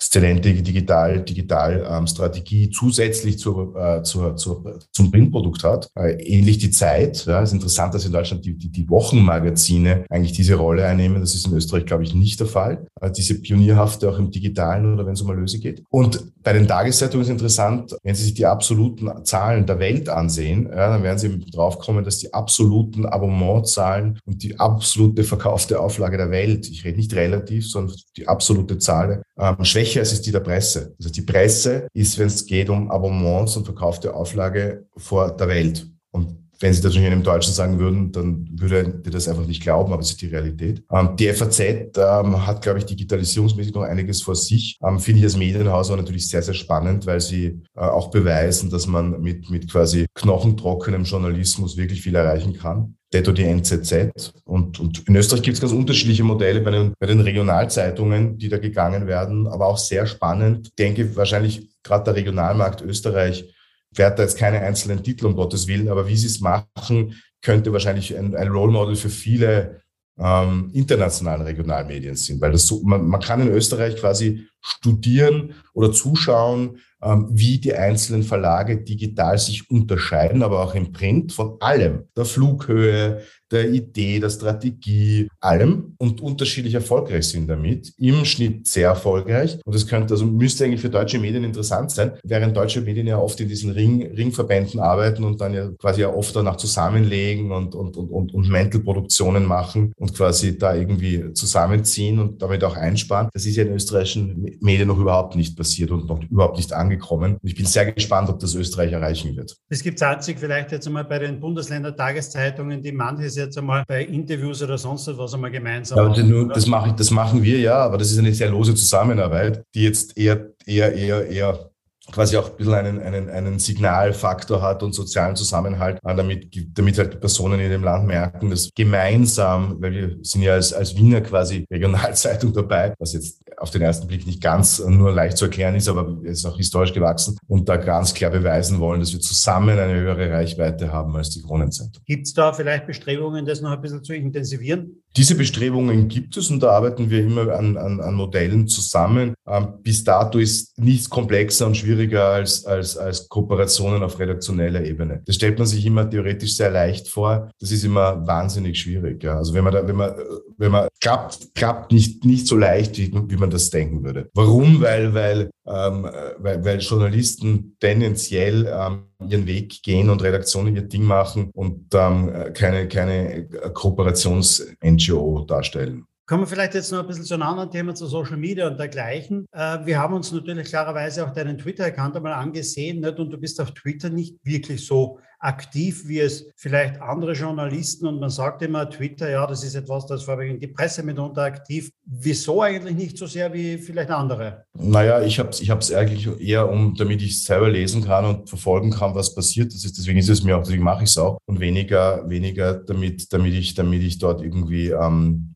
[0.00, 5.90] exzellente Digital, Digital ähm, Strategie zusätzlich zur, äh, zur, zur, zum Printprodukt hat.
[5.94, 7.26] Äh, ähnlich die Zeit.
[7.26, 11.20] Ja, es ist interessant, dass in Deutschland die, die, die Wochenmagazine eigentlich diese Rolle einnehmen.
[11.20, 12.86] Das ist in Österreich, glaube ich, nicht der Fall.
[12.98, 15.82] Äh, diese Pionierhafte auch im Digitalen oder wenn es um Erlöse geht.
[15.90, 20.64] Und bei den Tageszeitungen ist interessant, wenn Sie sich die absoluten Zahlen der Welt ansehen,
[20.64, 26.30] ja, dann werden Sie draufkommen, dass die absoluten Abonnementzahlen und die absolute verkaufte Auflage der
[26.30, 30.40] Welt, ich rede nicht relativ, sondern die absolute Zahl, ähm, schwächer schwächer ist die der
[30.40, 30.94] Presse.
[30.98, 35.86] Also die Presse ist, wenn es geht um Abonnements und verkaufte Auflage vor der Welt.
[36.10, 39.62] Und wenn Sie das in einem Deutschen sagen würden, dann würde die das einfach nicht
[39.62, 40.82] glauben, aber es ist die Realität.
[40.92, 44.78] Ähm, die FAZ ähm, hat, glaube ich, digitalisierungsmäßig noch einiges vor sich.
[44.86, 48.70] Ähm, Finde ich als Medienhaus auch natürlich sehr, sehr spannend, weil sie äh, auch beweisen,
[48.70, 52.96] dass man mit, mit quasi knochentrockenem Journalismus wirklich viel erreichen kann.
[53.12, 54.32] Detto die NZZ.
[54.44, 58.48] Und, und in Österreich gibt es ganz unterschiedliche Modelle bei den, bei den Regionalzeitungen, die
[58.48, 60.68] da gegangen werden, aber auch sehr spannend.
[60.68, 63.52] Ich denke wahrscheinlich gerade der Regionalmarkt Österreich
[63.94, 67.72] werde da jetzt keine einzelnen Titel, um Gottes Willen, aber wie sie es machen, könnte
[67.72, 69.82] wahrscheinlich ein, ein Role Model für viele
[70.18, 75.92] ähm, internationalen Regionalmedien sind, weil das so, man, man kann in Österreich quasi studieren oder
[75.92, 82.04] zuschauen, ähm, wie die einzelnen Verlage digital sich unterscheiden, aber auch im Print von allem,
[82.16, 87.92] der Flughöhe, der Idee, der Strategie, allem und unterschiedlich erfolgreich sind damit.
[87.98, 89.58] Im Schnitt sehr erfolgreich.
[89.64, 93.18] Und das könnte, also müsste eigentlich für deutsche Medien interessant sein, während deutsche Medien ja
[93.18, 97.74] oft in diesen Ring, Ringverbänden arbeiten und dann ja quasi ja oft danach zusammenlegen und,
[97.74, 103.30] und, und, und, und Mäntelproduktionen machen und quasi da irgendwie zusammenziehen und damit auch einsparen.
[103.32, 107.34] Das ist ja in österreichischen Medien noch überhaupt nicht passiert und noch überhaupt nicht angekommen.
[107.34, 109.56] Und ich bin sehr gespannt, ob das Österreich erreichen wird.
[109.68, 114.62] Es gibt einzig vielleicht jetzt einmal bei den Bundesländer-Tageszeitungen, die manches jetzt einmal bei Interviews
[114.62, 116.28] oder sonst was einmal gemeinsam ja, machen.
[116.28, 119.62] Nur, das, mache ich, das machen wir ja, aber das ist eine sehr lose Zusammenarbeit,
[119.74, 121.70] die jetzt eher, eher, eher, eher
[122.10, 126.98] quasi auch ein bisschen einen, einen, einen Signalfaktor hat und sozialen Zusammenhalt, äh, damit, damit
[126.98, 131.20] halt Personen in dem Land merken, dass gemeinsam, weil wir sind ja als, als Wiener
[131.20, 135.74] quasi Regionalzeitung dabei, was jetzt auf den ersten Blick nicht ganz nur leicht zu erklären
[135.74, 139.20] ist, aber es ist auch historisch gewachsen und da ganz klar beweisen wollen, dass wir
[139.20, 142.02] zusammen eine höhere Reichweite haben als die Kronenzeitung.
[142.06, 145.02] Gibt es da vielleicht Bestrebungen, das noch ein bisschen zu intensivieren?
[145.16, 149.34] Diese Bestrebungen gibt es und da arbeiten wir immer an, an, an Modellen zusammen.
[149.48, 155.22] Ähm, bis dato ist nichts komplexer und schwieriger als, als, als Kooperationen auf redaktioneller Ebene.
[155.26, 157.50] Das stellt man sich immer theoretisch sehr leicht vor.
[157.58, 159.24] Das ist immer wahnsinnig schwierig.
[159.24, 159.36] Ja.
[159.36, 160.14] Also wenn man da, wenn man,
[160.56, 164.30] wenn man klappt, klappt nicht, nicht so leicht, wie, wie man das denken würde.
[164.34, 164.80] Warum?
[164.80, 171.04] Weil, weil, ähm, weil, weil Journalisten tendenziell ähm, ihren Weg gehen und Redaktionen ihr Ding
[171.04, 176.06] machen und ähm, keine, keine Kooperations-NGO darstellen.
[176.30, 178.78] Kommen wir vielleicht jetzt noch ein bisschen zu einem anderen Thema, zu Social Media und
[178.78, 179.46] dergleichen.
[179.50, 183.18] Äh, wir haben uns natürlich klarerweise auch deinen Twitter-Account einmal angesehen nicht?
[183.18, 188.20] und du bist auf Twitter nicht wirklich so aktiv, wie es vielleicht andere Journalisten und
[188.20, 191.90] man sagt immer, Twitter, ja, das ist etwas, das vorwiegend die Presse mitunter aktiv.
[192.04, 194.64] Wieso eigentlich nicht so sehr wie vielleicht andere?
[194.74, 198.90] Naja, ich habe es ich eigentlich eher, um, damit ich selber lesen kann und verfolgen
[198.90, 199.72] kann, was passiert.
[199.72, 202.74] Das ist, deswegen ist es mir auch, deswegen mache ich es auch und weniger, weniger
[202.74, 205.49] damit, damit ich, damit ich dort irgendwie ähm,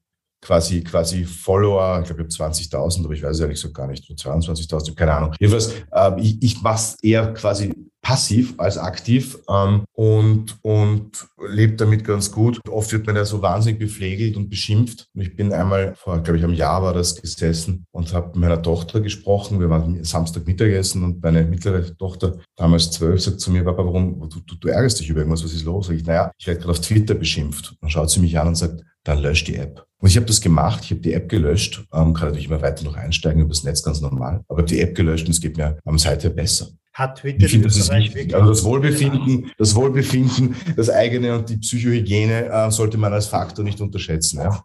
[0.45, 4.05] quasi, quasi Follower, ich glaube, ich habe 20.000, aber ich weiß ehrlich so gar nicht,
[4.05, 5.35] 22.000, keine Ahnung.
[5.41, 11.81] Jedenfalls, äh, ich, ich mache es eher quasi passiv als aktiv ähm, und, und lebt
[11.81, 12.61] damit ganz gut.
[12.69, 15.09] Oft wird man ja so wahnsinnig bepflegelt und beschimpft.
[15.15, 18.37] Und ich bin einmal, vor, glaube ich, einem Jahr war das gesessen und habe mit
[18.37, 19.59] meiner Tochter gesprochen.
[19.59, 24.29] Wir waren Samstag Mittagessen und meine mittlere Tochter, damals zwölf, sagt zu mir, Papa, warum,
[24.29, 25.87] du, du, du ärgerst dich über irgendwas, was ist los?
[25.87, 27.75] Sag ich, naja, ich werde gerade auf Twitter beschimpft.
[27.81, 29.87] Dann schaut sie mich an und sagt, dann lösch die App.
[29.99, 32.85] Und ich habe das gemacht, ich habe die App gelöscht, ähm, kann natürlich immer weiter
[32.85, 35.79] noch einsteigen über das Netz, ganz normal, aber die App gelöscht und es geht mir
[35.85, 36.69] am Seite besser.
[36.93, 38.35] Hat Twitter ich finde, das ist wichtig.
[38.35, 43.65] Also das Wohlbefinden, das Wohlbefinden, das eigene und die Psychohygiene äh, sollte man als Faktor
[43.65, 44.41] nicht unterschätzen.
[44.41, 44.65] Ja?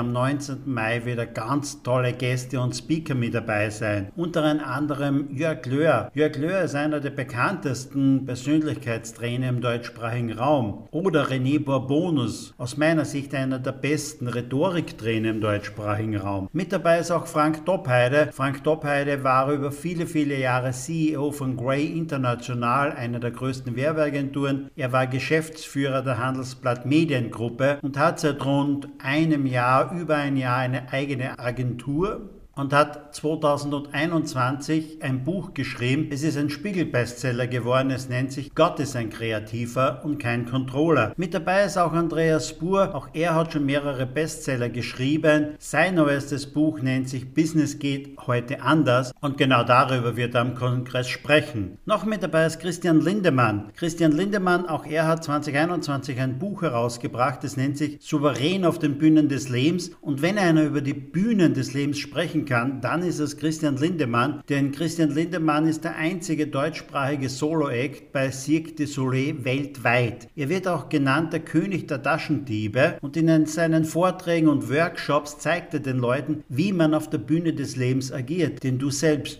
[0.01, 0.63] am 19.
[0.65, 4.11] Mai wieder ganz tolle Gäste und Speaker mit dabei sein.
[4.15, 6.09] Unter anderem Jörg Löhr.
[6.15, 10.87] Jörg Löhr ist einer der bekanntesten Persönlichkeitstrainer im deutschsprachigen Raum.
[10.89, 16.49] Oder René Bourbonus, aus meiner Sicht einer der besten Rhetoriktrainer im deutschsprachigen Raum.
[16.51, 18.29] Mit dabei ist auch Frank Doppheide.
[18.33, 24.71] Frank Doppheide war über viele, viele Jahre CEO von Grey International, einer der größten Werbeagenturen.
[24.75, 30.57] Er war Geschäftsführer der Handelsblatt Mediengruppe und hat seit rund einem Jahr über ein Jahr
[30.57, 32.29] eine eigene Agentur
[32.61, 36.09] und hat 2021 ein Buch geschrieben.
[36.11, 37.89] Es ist ein Spiegel-Bestseller geworden.
[37.89, 41.13] Es nennt sich Gott ist ein Kreativer und kein Controller.
[41.17, 42.93] Mit dabei ist auch Andreas Spur.
[42.93, 45.55] Auch er hat schon mehrere Bestseller geschrieben.
[45.57, 50.53] Sein neuestes Buch nennt sich Business geht heute anders und genau darüber wird er am
[50.53, 51.79] Kongress sprechen.
[51.85, 53.71] Noch mit dabei ist Christian Lindemann.
[53.75, 57.43] Christian Lindemann, auch er hat 2021 ein Buch herausgebracht.
[57.43, 61.55] Es nennt sich Souverän auf den Bühnen des Lebens und wenn einer über die Bühnen
[61.55, 65.95] des Lebens sprechen sprechen kann, dann ist es Christian Lindemann, denn Christian Lindemann ist der
[65.95, 70.27] einzige deutschsprachige Solo-Act bei Cirque du Soleil weltweit.
[70.35, 75.73] Er wird auch genannt der König der Taschendiebe und in seinen Vorträgen und Workshops zeigt
[75.75, 79.39] er den Leuten, wie man auf der Bühne des Lebens agiert, denn du selbst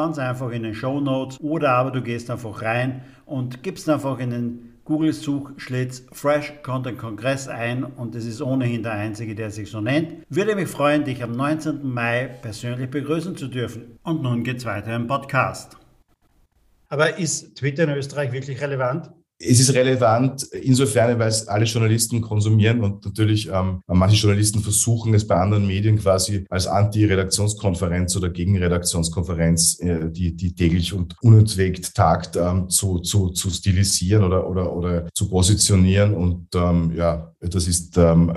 [0.01, 4.29] einfach in den Show Notes oder aber du gehst einfach rein und gibst einfach in
[4.29, 9.79] den Google-Suchschlitz Fresh Content Kongress ein und es ist ohnehin der einzige, der sich so
[9.79, 10.25] nennt.
[10.29, 11.87] Würde mich freuen, dich am 19.
[11.87, 13.99] Mai persönlich begrüßen zu dürfen.
[14.03, 15.77] Und nun geht's weiter im Podcast.
[16.89, 19.11] Aber ist Twitter in Österreich wirklich relevant?
[19.43, 25.13] Es ist relevant insofern, weil es alle Journalisten konsumieren und natürlich ähm, manche Journalisten versuchen
[25.13, 31.95] es bei anderen Medien quasi als Anti-Redaktionskonferenz oder Gegenredaktionskonferenz, äh, die, die täglich und unentwegt
[31.95, 36.13] tagt, ähm, zu, zu, zu stilisieren oder, oder, oder zu positionieren.
[36.13, 38.31] Und ähm, ja, das ist, ähm,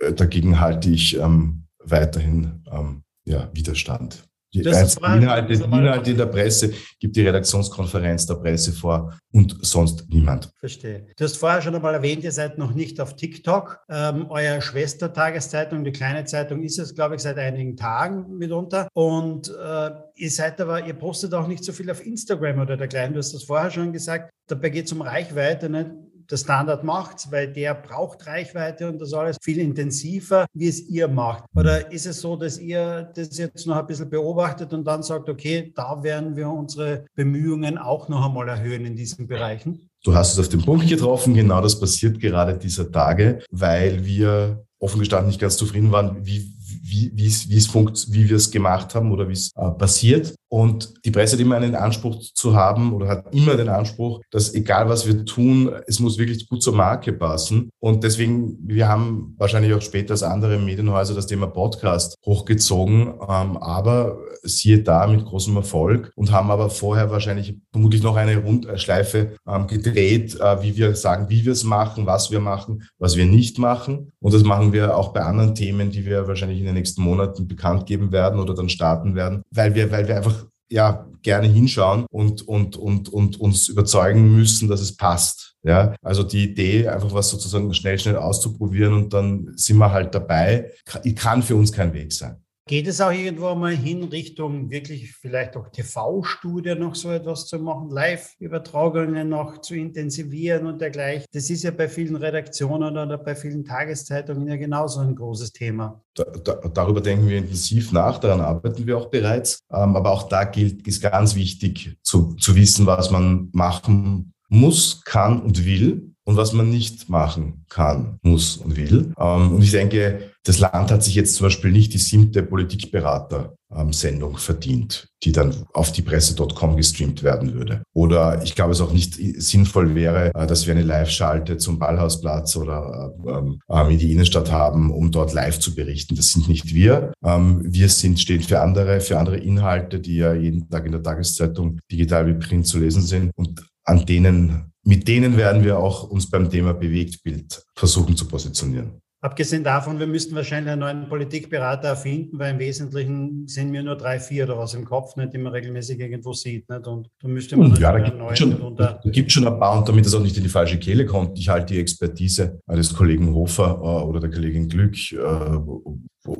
[0.00, 4.27] äh, dagegen halte ich ähm, weiterhin ähm, ja, Widerstand.
[4.54, 10.50] Die Inhalte, Inhalte in der Presse gibt die Redaktionskonferenz der Presse vor und sonst niemand.
[10.58, 11.06] Verstehe.
[11.16, 13.80] Du hast vorher schon einmal erwähnt, ihr seid noch nicht auf TikTok.
[13.90, 18.88] Ähm, euer Schwestertageszeitung, die kleine Zeitung, ist es, glaube ich, seit einigen Tagen mitunter.
[18.94, 23.12] Und äh, ihr seid aber, ihr postet auch nicht so viel auf Instagram oder dergleichen.
[23.12, 24.30] Du hast das vorher schon gesagt.
[24.46, 25.68] Dabei geht es um Reichweite.
[25.68, 25.90] Nicht?
[26.30, 31.08] Der Standard macht, weil der braucht Reichweite und das alles viel intensiver, wie es ihr
[31.08, 31.44] macht?
[31.54, 35.28] Oder ist es so, dass ihr das jetzt noch ein bisschen beobachtet und dann sagt,
[35.28, 39.88] okay, da werden wir unsere Bemühungen auch noch einmal erhöhen in diesen Bereichen?
[40.04, 41.34] Du hast es auf den Punkt getroffen.
[41.34, 46.52] Genau das passiert gerade dieser Tage, weil wir offen gestanden nicht ganz zufrieden waren, wie,
[46.82, 49.70] wie, wie, es, wie, es funkt, wie wir es gemacht haben oder wie es äh,
[49.70, 50.34] passiert.
[50.48, 54.54] Und die Presse hat immer einen Anspruch zu haben oder hat immer den Anspruch, dass
[54.54, 57.70] egal was wir tun, es muss wirklich gut zur Marke passen.
[57.78, 63.56] Und deswegen, wir haben wahrscheinlich auch später als andere Medienhäuser das Thema Podcast hochgezogen, ähm,
[63.58, 69.36] aber siehe da mit großem Erfolg und haben aber vorher wahrscheinlich vermutlich noch eine Rundschleife
[69.46, 73.26] ähm, gedreht, äh, wie wir sagen, wie wir es machen, was wir machen, was wir
[73.26, 74.12] nicht machen.
[74.20, 77.48] Und das machen wir auch bei anderen Themen, die wir wahrscheinlich in den nächsten Monaten
[77.48, 80.37] bekannt geben werden oder dann starten werden, weil wir, weil wir einfach
[80.70, 85.56] ja, gerne hinschauen und, und, und, und uns überzeugen müssen, dass es passt.
[85.64, 90.14] Ja, also die Idee, einfach was sozusagen schnell, schnell auszuprobieren und dann sind wir halt
[90.14, 90.70] dabei,
[91.16, 92.36] kann für uns kein Weg sein.
[92.68, 97.58] Geht es auch irgendwo mal hin Richtung wirklich vielleicht auch TV-Studio noch so etwas zu
[97.58, 101.24] machen, Live-Übertragungen noch zu intensivieren und dergleichen?
[101.32, 106.02] Das ist ja bei vielen Redaktionen oder bei vielen Tageszeitungen ja genauso ein großes Thema.
[106.12, 109.60] Da, da, darüber denken wir intensiv nach, daran arbeiten wir auch bereits.
[109.72, 115.02] Ähm, aber auch da gilt, ist ganz wichtig zu, zu wissen, was man machen muss,
[115.06, 119.14] kann und will und was man nicht machen kann, muss und will.
[119.18, 124.36] Ähm, und ich denke, das Land hat sich jetzt zum Beispiel nicht die siebte Politikberater-Sendung
[124.36, 127.82] verdient, die dann auf die Presse.com gestreamt werden würde.
[127.94, 132.56] Oder ich glaube, es auch nicht sinnvoll wäre, äh, dass wir eine Live-Schalte zum Ballhausplatz
[132.56, 136.14] oder ähm, ähm, in die Innenstadt haben, um dort live zu berichten.
[136.14, 137.14] Das sind nicht wir.
[137.22, 141.80] wir sind, stehen für andere, für andere Inhalte, die ja jeden Tag in der Tageszeitung
[141.90, 143.30] digital wie Print zu lesen sind.
[143.34, 149.02] Und an denen mit denen werden wir auch uns beim Thema Bewegtbild versuchen zu positionieren.
[149.20, 153.96] Abgesehen davon, wir müssten wahrscheinlich einen neuen Politikberater erfinden, weil im Wesentlichen sind mir nur
[153.96, 156.70] drei, vier oder was im Kopf, nicht, die man regelmäßig irgendwo sieht.
[156.70, 156.86] Nicht?
[156.86, 160.06] Und da müsste man ja, da gibt schon, da gibt schon ein paar, und damit
[160.06, 163.78] das auch nicht in die falsche Kehle kommt, ich halte die Expertise des Kollegen Hofer
[163.82, 165.16] äh, oder der Kollegin Glück, äh,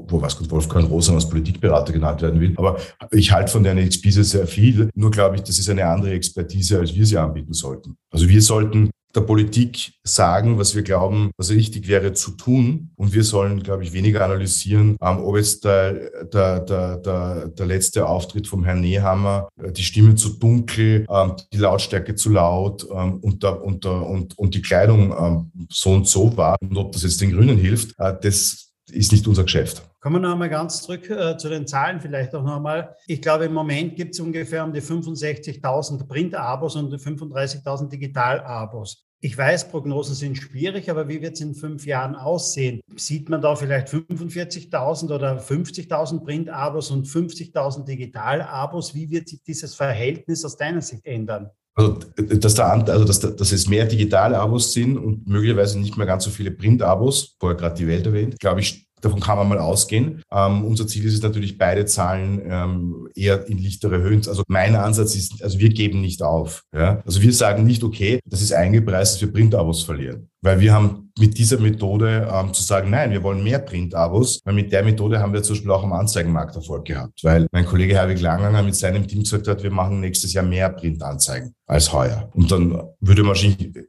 [0.08, 2.54] wo, was Wolfgang Rosen als Politikberater genannt werden will.
[2.56, 2.78] Aber
[3.10, 4.90] ich halte von der Expertise sehr viel.
[4.94, 7.96] Nur glaube ich, das ist eine andere Expertise, als wir sie anbieten sollten.
[8.10, 12.90] Also wir sollten der Politik sagen, was wir glauben, was richtig wäre zu tun.
[12.96, 18.06] Und wir sollen, glaube ich, weniger analysieren, ähm, ob jetzt der, der, der, der, letzte
[18.06, 23.18] Auftritt vom Herrn Nehammer, äh, die Stimme zu dunkel, ähm, die Lautstärke zu laut ähm,
[23.20, 26.56] und, und, und, und die Kleidung so und so war.
[26.60, 29.82] Und ob das jetzt den Grünen hilft, äh, das ist nicht unser Geschäft.
[30.00, 32.96] Kommen wir noch einmal ganz zurück äh, zu den Zahlen vielleicht auch noch einmal.
[33.06, 39.04] Ich glaube, im Moment gibt es ungefähr um die 65.000 Print-Abos und 35.000 Digital-Abos.
[39.20, 42.80] Ich weiß, Prognosen sind schwierig, aber wie wird es in fünf Jahren aussehen?
[42.94, 48.94] Sieht man da vielleicht 45.000 oder 50.000 Print-Abos und 50.000 Digital-Abos?
[48.94, 51.50] Wie wird sich dieses Verhältnis aus deiner Sicht ändern?
[51.78, 56.06] Also, dass, da, also dass, dass es mehr digitale Abos sind und möglicherweise nicht mehr
[56.06, 59.58] ganz so viele Print-Abos, vorher gerade die Welt erwähnt, glaube ich, Davon kann man mal
[59.58, 60.22] ausgehen.
[60.32, 64.22] Ähm, unser Ziel ist es natürlich, beide Zahlen ähm, eher in lichtere Höhen.
[64.26, 66.64] Also mein Ansatz ist, also wir geben nicht auf.
[66.74, 67.00] Ja?
[67.06, 70.28] Also wir sagen nicht, okay, das ist eingepreist, dass wir Print-Abos verlieren.
[70.40, 74.54] Weil wir haben mit dieser Methode ähm, zu sagen, nein, wir wollen mehr Print-Abos, weil
[74.54, 77.24] mit der Methode haben wir zum Beispiel auch am Anzeigenmarkt Erfolg gehabt.
[77.24, 80.68] Weil mein Kollege Herwig Langanger mit seinem Team gesagt hat, wir machen nächstes Jahr mehr
[80.68, 82.30] Print-Anzeigen als heuer.
[82.34, 83.36] Und dann würde man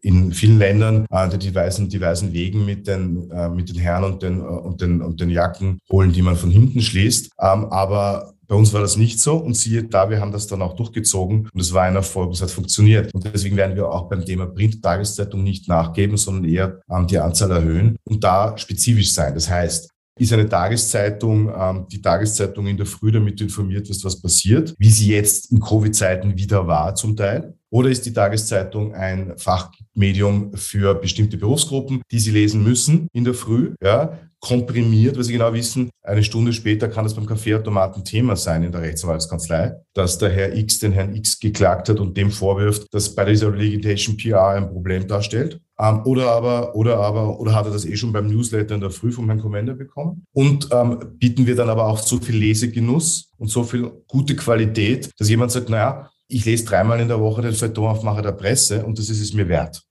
[0.01, 4.03] in vielen Ländern äh, die, weißen, die weißen Wegen mit den, äh, mit den Herren
[4.05, 7.31] und den, äh, und, den, und den Jacken holen, die man von hinten schließt.
[7.39, 10.63] Ähm, aber bei uns war das nicht so und siehe da, wir haben das dann
[10.63, 13.13] auch durchgezogen und es war ein Erfolg, es hat funktioniert.
[13.13, 17.51] Und deswegen werden wir auch beim Thema Print-Tageszeitung nicht nachgeben, sondern eher ähm, die Anzahl
[17.51, 19.35] erhöhen und da spezifisch sein.
[19.35, 24.03] Das heißt, ist eine Tageszeitung, ähm, die Tageszeitung in der Früh, damit du informiert wirst,
[24.03, 27.53] was passiert, wie sie jetzt in Covid-Zeiten wieder war zum Teil.
[27.69, 33.35] Oder ist die Tageszeitung ein Fachmedium für bestimmte Berufsgruppen, die sie lesen müssen in der
[33.35, 33.75] Früh?
[33.81, 38.63] Ja, komprimiert, weil sie genau wissen, eine Stunde später kann es beim Kaffeeautomaten Thema sein
[38.63, 42.87] in der Rechtsanwaltskanzlei, dass der Herr X den Herrn X geklagt hat und dem vorwirft,
[42.93, 45.59] dass bei dieser Legitation PR ein Problem darstellt.
[45.77, 48.91] Ähm, oder aber, oder aber, oder hat er das eh schon beim Newsletter in der
[48.91, 50.25] Früh vom Herrn Kommender bekommen?
[50.33, 55.09] Und ähm, bieten wir dann aber auch so viel Lesegenuss und so viel gute Qualität,
[55.17, 58.85] dass jemand sagt, naja, ich lese dreimal in der Woche den Feuilleton auf der Presse
[58.85, 59.83] und das ist es mir wert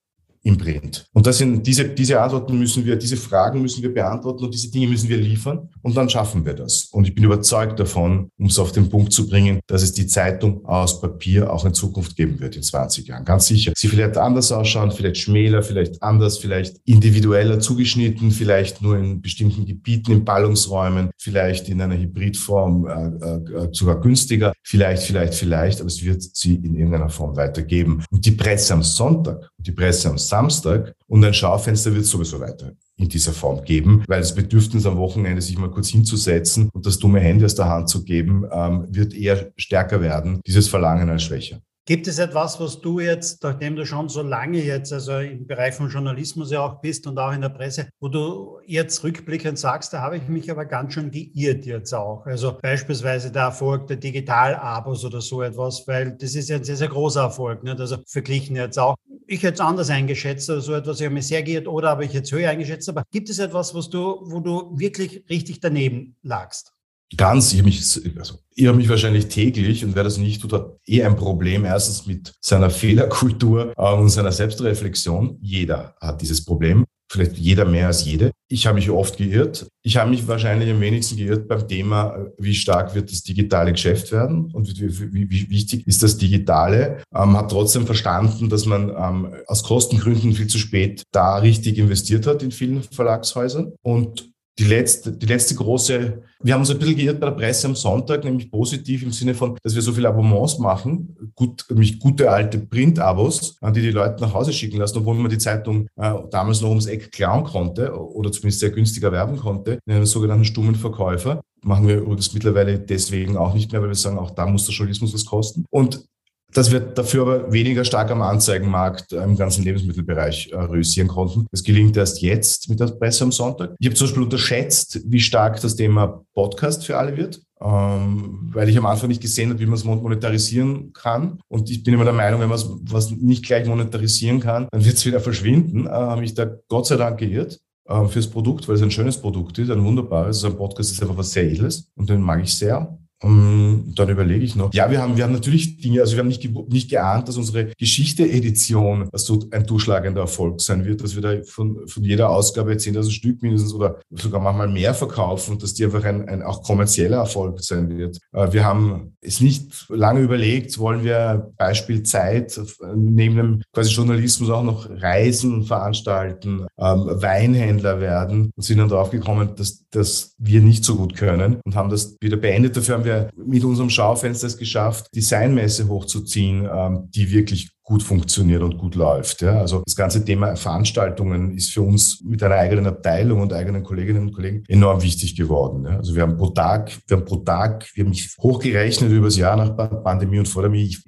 [0.48, 1.06] im Print?
[1.12, 4.70] Und das sind diese, diese Antworten müssen wir, diese Fragen müssen wir beantworten und diese
[4.70, 6.88] Dinge müssen wir liefern und dann schaffen wir das.
[6.92, 10.07] Und ich bin überzeugt davon, um es auf den Punkt zu bringen, dass es die
[10.07, 13.24] Zeitung aus Papier auch in Zukunft geben wird in 20 Jahren.
[13.24, 13.72] Ganz sicher.
[13.76, 19.66] Sie vielleicht anders ausschauen, vielleicht schmäler, vielleicht anders, vielleicht individueller zugeschnitten, vielleicht nur in bestimmten
[19.66, 25.88] Gebieten, in Ballungsräumen, vielleicht in einer Hybridform äh, äh, sogar günstiger, vielleicht, vielleicht, vielleicht, aber
[25.88, 28.03] es wird sie in irgendeiner Form weitergeben.
[28.11, 32.72] Und die Presse am Sonntag die Presse am Samstag und ein Schaufenster wird sowieso weiter
[32.96, 36.98] in dieser Form geben, weil das Bedürfnis am Wochenende, sich mal kurz hinzusetzen und das
[36.98, 41.22] dumme Handy aus der Hand zu geben, ähm, wird eher stärker werden, dieses Verlangen als
[41.22, 41.61] schwächer.
[41.89, 45.72] Gibt es etwas, was du jetzt, nachdem du schon so lange jetzt, also im Bereich
[45.72, 49.95] von Journalismus ja auch bist und auch in der Presse, wo du jetzt rückblickend sagst,
[49.95, 52.26] da habe ich mich aber ganz schön geirrt jetzt auch.
[52.26, 56.76] Also beispielsweise der Erfolg der Digital-Abos oder so etwas, weil das ist ja ein sehr,
[56.76, 57.64] sehr großer Erfolg.
[57.64, 57.80] Nicht?
[57.80, 58.95] Also verglichen jetzt auch.
[59.26, 62.05] Ich hätte es anders eingeschätzt oder so etwas, ich habe mich sehr geirrt oder habe
[62.05, 62.91] ich jetzt höher eingeschätzt.
[62.91, 66.74] Aber gibt es etwas, was du, wo du wirklich richtig daneben lagst?
[67.16, 70.52] Ganz, ich habe mich, also, ich habe mich wahrscheinlich täglich und wer das nicht tut,
[70.52, 71.64] hat eh ein Problem.
[71.64, 75.38] Erstens mit seiner Fehlerkultur und seiner Selbstreflexion.
[75.40, 76.84] Jeder hat dieses Problem.
[77.11, 78.32] Vielleicht jeder mehr als jede.
[78.48, 79.66] Ich habe mich oft geirrt.
[79.82, 83.72] Ich habe mich wahrscheinlich am wenigsten geirrt beim Thema, äh, wie stark wird das digitale
[83.72, 87.02] Geschäft werden und wie, wie, wie wichtig ist das Digitale.
[87.14, 92.26] Ähm, hat trotzdem verstanden, dass man ähm, aus Kostengründen viel zu spät da richtig investiert
[92.26, 96.96] hat in vielen Verlagshäusern und die letzte, die letzte große, wir haben uns ein bisschen
[96.96, 100.09] geirrt bei der Presse am Sonntag, nämlich positiv im Sinne von, dass wir so viele
[100.09, 105.14] Abonnements machen, gut, nämlich gute alte Print-Abos, die die Leute nach Hause schicken lassen, obwohl
[105.14, 109.36] man die Zeitung äh, damals noch ums Eck klauen konnte oder zumindest sehr günstig erwerben
[109.36, 111.40] konnte, in einem sogenannten stummen Verkäufer.
[111.62, 114.74] Machen wir übrigens mittlerweile deswegen auch nicht mehr, weil wir sagen, auch da muss der
[114.74, 115.64] Journalismus was kosten.
[115.70, 116.04] Und
[116.53, 121.46] dass wir dafür aber weniger stark am Anzeigenmarkt im ganzen Lebensmittelbereich äh, konnten.
[121.51, 123.74] Das gelingt erst jetzt mit der Presse am Sonntag.
[123.78, 127.40] Ich habe zum Beispiel unterschätzt, wie stark das Thema Podcast für alle wird.
[127.61, 131.40] Ähm, weil ich am Anfang nicht gesehen habe, wie man es monetarisieren kann.
[131.49, 134.96] Und ich bin immer der Meinung, wenn man was nicht gleich monetarisieren kann, dann wird
[134.96, 135.86] es wieder verschwinden.
[135.86, 139.20] Äh, habe mich da Gott sei Dank geirrt äh, fürs Produkt, weil es ein schönes
[139.20, 140.36] Produkt ist, ein wunderbares.
[140.36, 142.96] Also ein Podcast ist einfach was sehr Edles und den mag ich sehr.
[143.20, 144.72] Um, dann überlege ich noch.
[144.72, 147.72] Ja, wir haben, wir haben natürlich Dinge, also wir haben nicht, nicht geahnt, dass unsere
[147.76, 153.10] Geschichte-Edition so ein durchschlagender Erfolg sein wird, dass wir da von, von jeder Ausgabe 10.000
[153.10, 157.18] Stück mindestens oder sogar manchmal mehr verkaufen und dass die einfach ein, ein auch kommerzieller
[157.18, 158.18] Erfolg sein wird.
[158.32, 162.60] Äh, wir haben es nicht lange überlegt, wollen wir Beispiel Zeit
[162.94, 169.10] neben dem quasi Journalismus auch noch Reisen veranstalten, ähm, Weinhändler werden und sind dann drauf
[169.10, 172.76] gekommen, dass, dass wir nicht so gut können und haben das wieder beendet.
[172.76, 178.03] Dafür haben wir wir mit unserem Schaufenster es geschafft, Designmesse hochzuziehen, ähm, die wirklich gut
[178.03, 179.41] funktioniert und gut läuft.
[179.41, 179.61] Ja.
[179.61, 184.26] Also das ganze Thema Veranstaltungen ist für uns mit einer eigenen Abteilung und eigenen Kolleginnen
[184.26, 185.86] und Kollegen enorm wichtig geworden.
[185.86, 185.97] Ja.
[185.97, 189.39] Also wir haben pro Tag, wir haben pro Tag, wir haben mich hochgerechnet über das
[189.39, 189.74] Jahr nach
[190.05, 191.03] Pandemie und vor der mich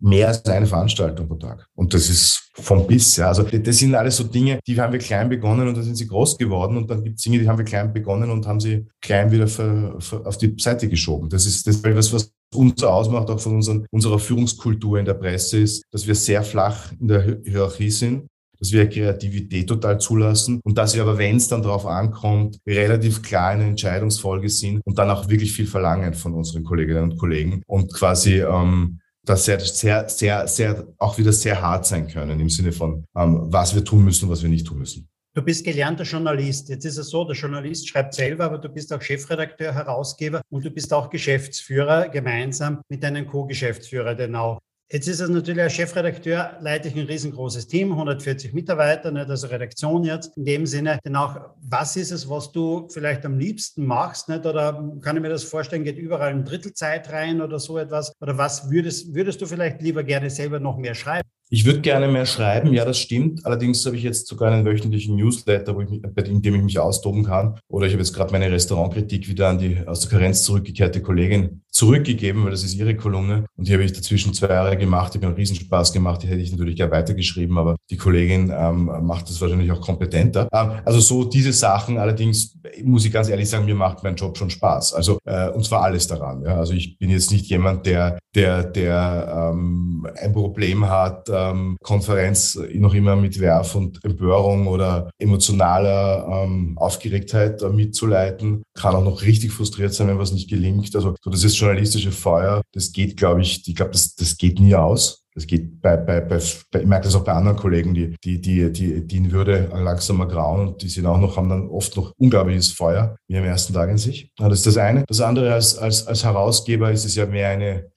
[0.00, 1.66] mehr als eine Veranstaltung pro Tag.
[1.74, 3.16] Und das ist vom Biss.
[3.16, 3.28] Ja.
[3.28, 6.06] Also das sind alles so Dinge, die haben wir klein begonnen und dann sind sie
[6.06, 8.86] groß geworden und dann gibt es Dinge, die haben wir klein begonnen und haben sie
[9.00, 11.30] klein wieder für, für auf die Seite geschoben.
[11.30, 15.14] Das ist das ist etwas, was uns ausmacht, auch von unseren, unserer Führungskultur in der
[15.14, 18.26] Presse ist, dass wir sehr flach in der Hierarchie sind,
[18.58, 23.22] dass wir Kreativität total zulassen und dass wir aber, wenn es dann darauf ankommt, relativ
[23.22, 27.18] klar in der Entscheidungsfolge sind und dann auch wirklich viel verlangen von unseren Kolleginnen und
[27.18, 32.40] Kollegen und quasi ähm, das sehr, sehr, sehr, sehr, auch wieder sehr hart sein können
[32.40, 35.08] im Sinne von, ähm, was wir tun müssen, was wir nicht tun müssen.
[35.34, 36.68] Du bist gelernter Journalist.
[36.68, 40.64] Jetzt ist es so, der Journalist schreibt selber, aber du bist auch Chefredakteur, Herausgeber und
[40.64, 44.58] du bist auch Geschäftsführer gemeinsam mit deinem Co-Geschäftsführer, denn auch
[44.90, 49.46] Jetzt ist es natürlich als Chefredakteur, leite ich ein riesengroßes Team, 140 Mitarbeiter, nicht also
[49.48, 50.34] Redaktion jetzt.
[50.38, 54.46] In dem Sinne, denn auch, was ist es, was du vielleicht am liebsten machst, nicht?
[54.46, 58.14] Oder kann ich mir das vorstellen, geht überall ein Drittel Zeit rein oder so etwas?
[58.22, 61.28] Oder was würdest, würdest du vielleicht lieber gerne selber noch mehr schreiben?
[61.50, 63.46] Ich würde gerne mehr schreiben, ja, das stimmt.
[63.46, 66.78] Allerdings habe ich jetzt sogar einen wöchentlichen Newsletter, wo ich mich, bei dem ich mich
[66.78, 67.58] austoben kann.
[67.68, 71.62] Oder ich habe jetzt gerade meine Restaurantkritik wieder an die aus der Karenz zurückgekehrte Kollegin
[71.70, 73.46] zurückgegeben, weil das ist ihre Kolumne.
[73.56, 75.14] Und die habe ich dazwischen zwei Jahre gemacht.
[75.14, 76.22] Die hat mir einen Riesenspaß gemacht.
[76.22, 80.48] Die hätte ich natürlich gerne weitergeschrieben, aber die Kollegin ähm, macht das wahrscheinlich auch kompetenter.
[80.52, 81.98] Ähm, also so diese Sachen.
[81.98, 84.94] Allerdings muss ich ganz ehrlich sagen, mir macht mein Job schon Spaß.
[84.94, 86.42] Also äh, und zwar alles daran.
[86.42, 86.56] Ja.
[86.56, 92.58] Also ich bin jetzt nicht jemand, der der der ähm, ein Problem hat ähm, Konferenz
[92.74, 98.62] noch immer mit Werf und Empörung oder emotionaler ähm, Aufgeregtheit äh, mitzuleiten.
[98.74, 100.94] Kann auch noch richtig frustriert sein, wenn was nicht gelingt.
[100.94, 104.60] Also so das ist journalistische Feuer, das geht, glaube ich, ich glaube, das, das geht
[104.60, 105.24] nie aus.
[105.38, 108.72] Das geht bei, bei, bei, ich merke das auch bei anderen Kollegen, die, die, die,
[108.72, 112.12] die, die in Würde langsam grauen und die sind auch noch, haben dann oft noch
[112.18, 114.32] unglaubliches Feuer wie am ersten Tag in sich.
[114.36, 115.04] Das ist das eine.
[115.06, 117.88] Das andere, als, als, als Herausgeber ist es ja mehr eine,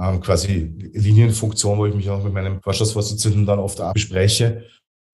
[0.00, 4.64] ähm, quasi Linienfunktion, wo ich mich auch mit meinem Vorstandsvorsitzenden dann oft bespreche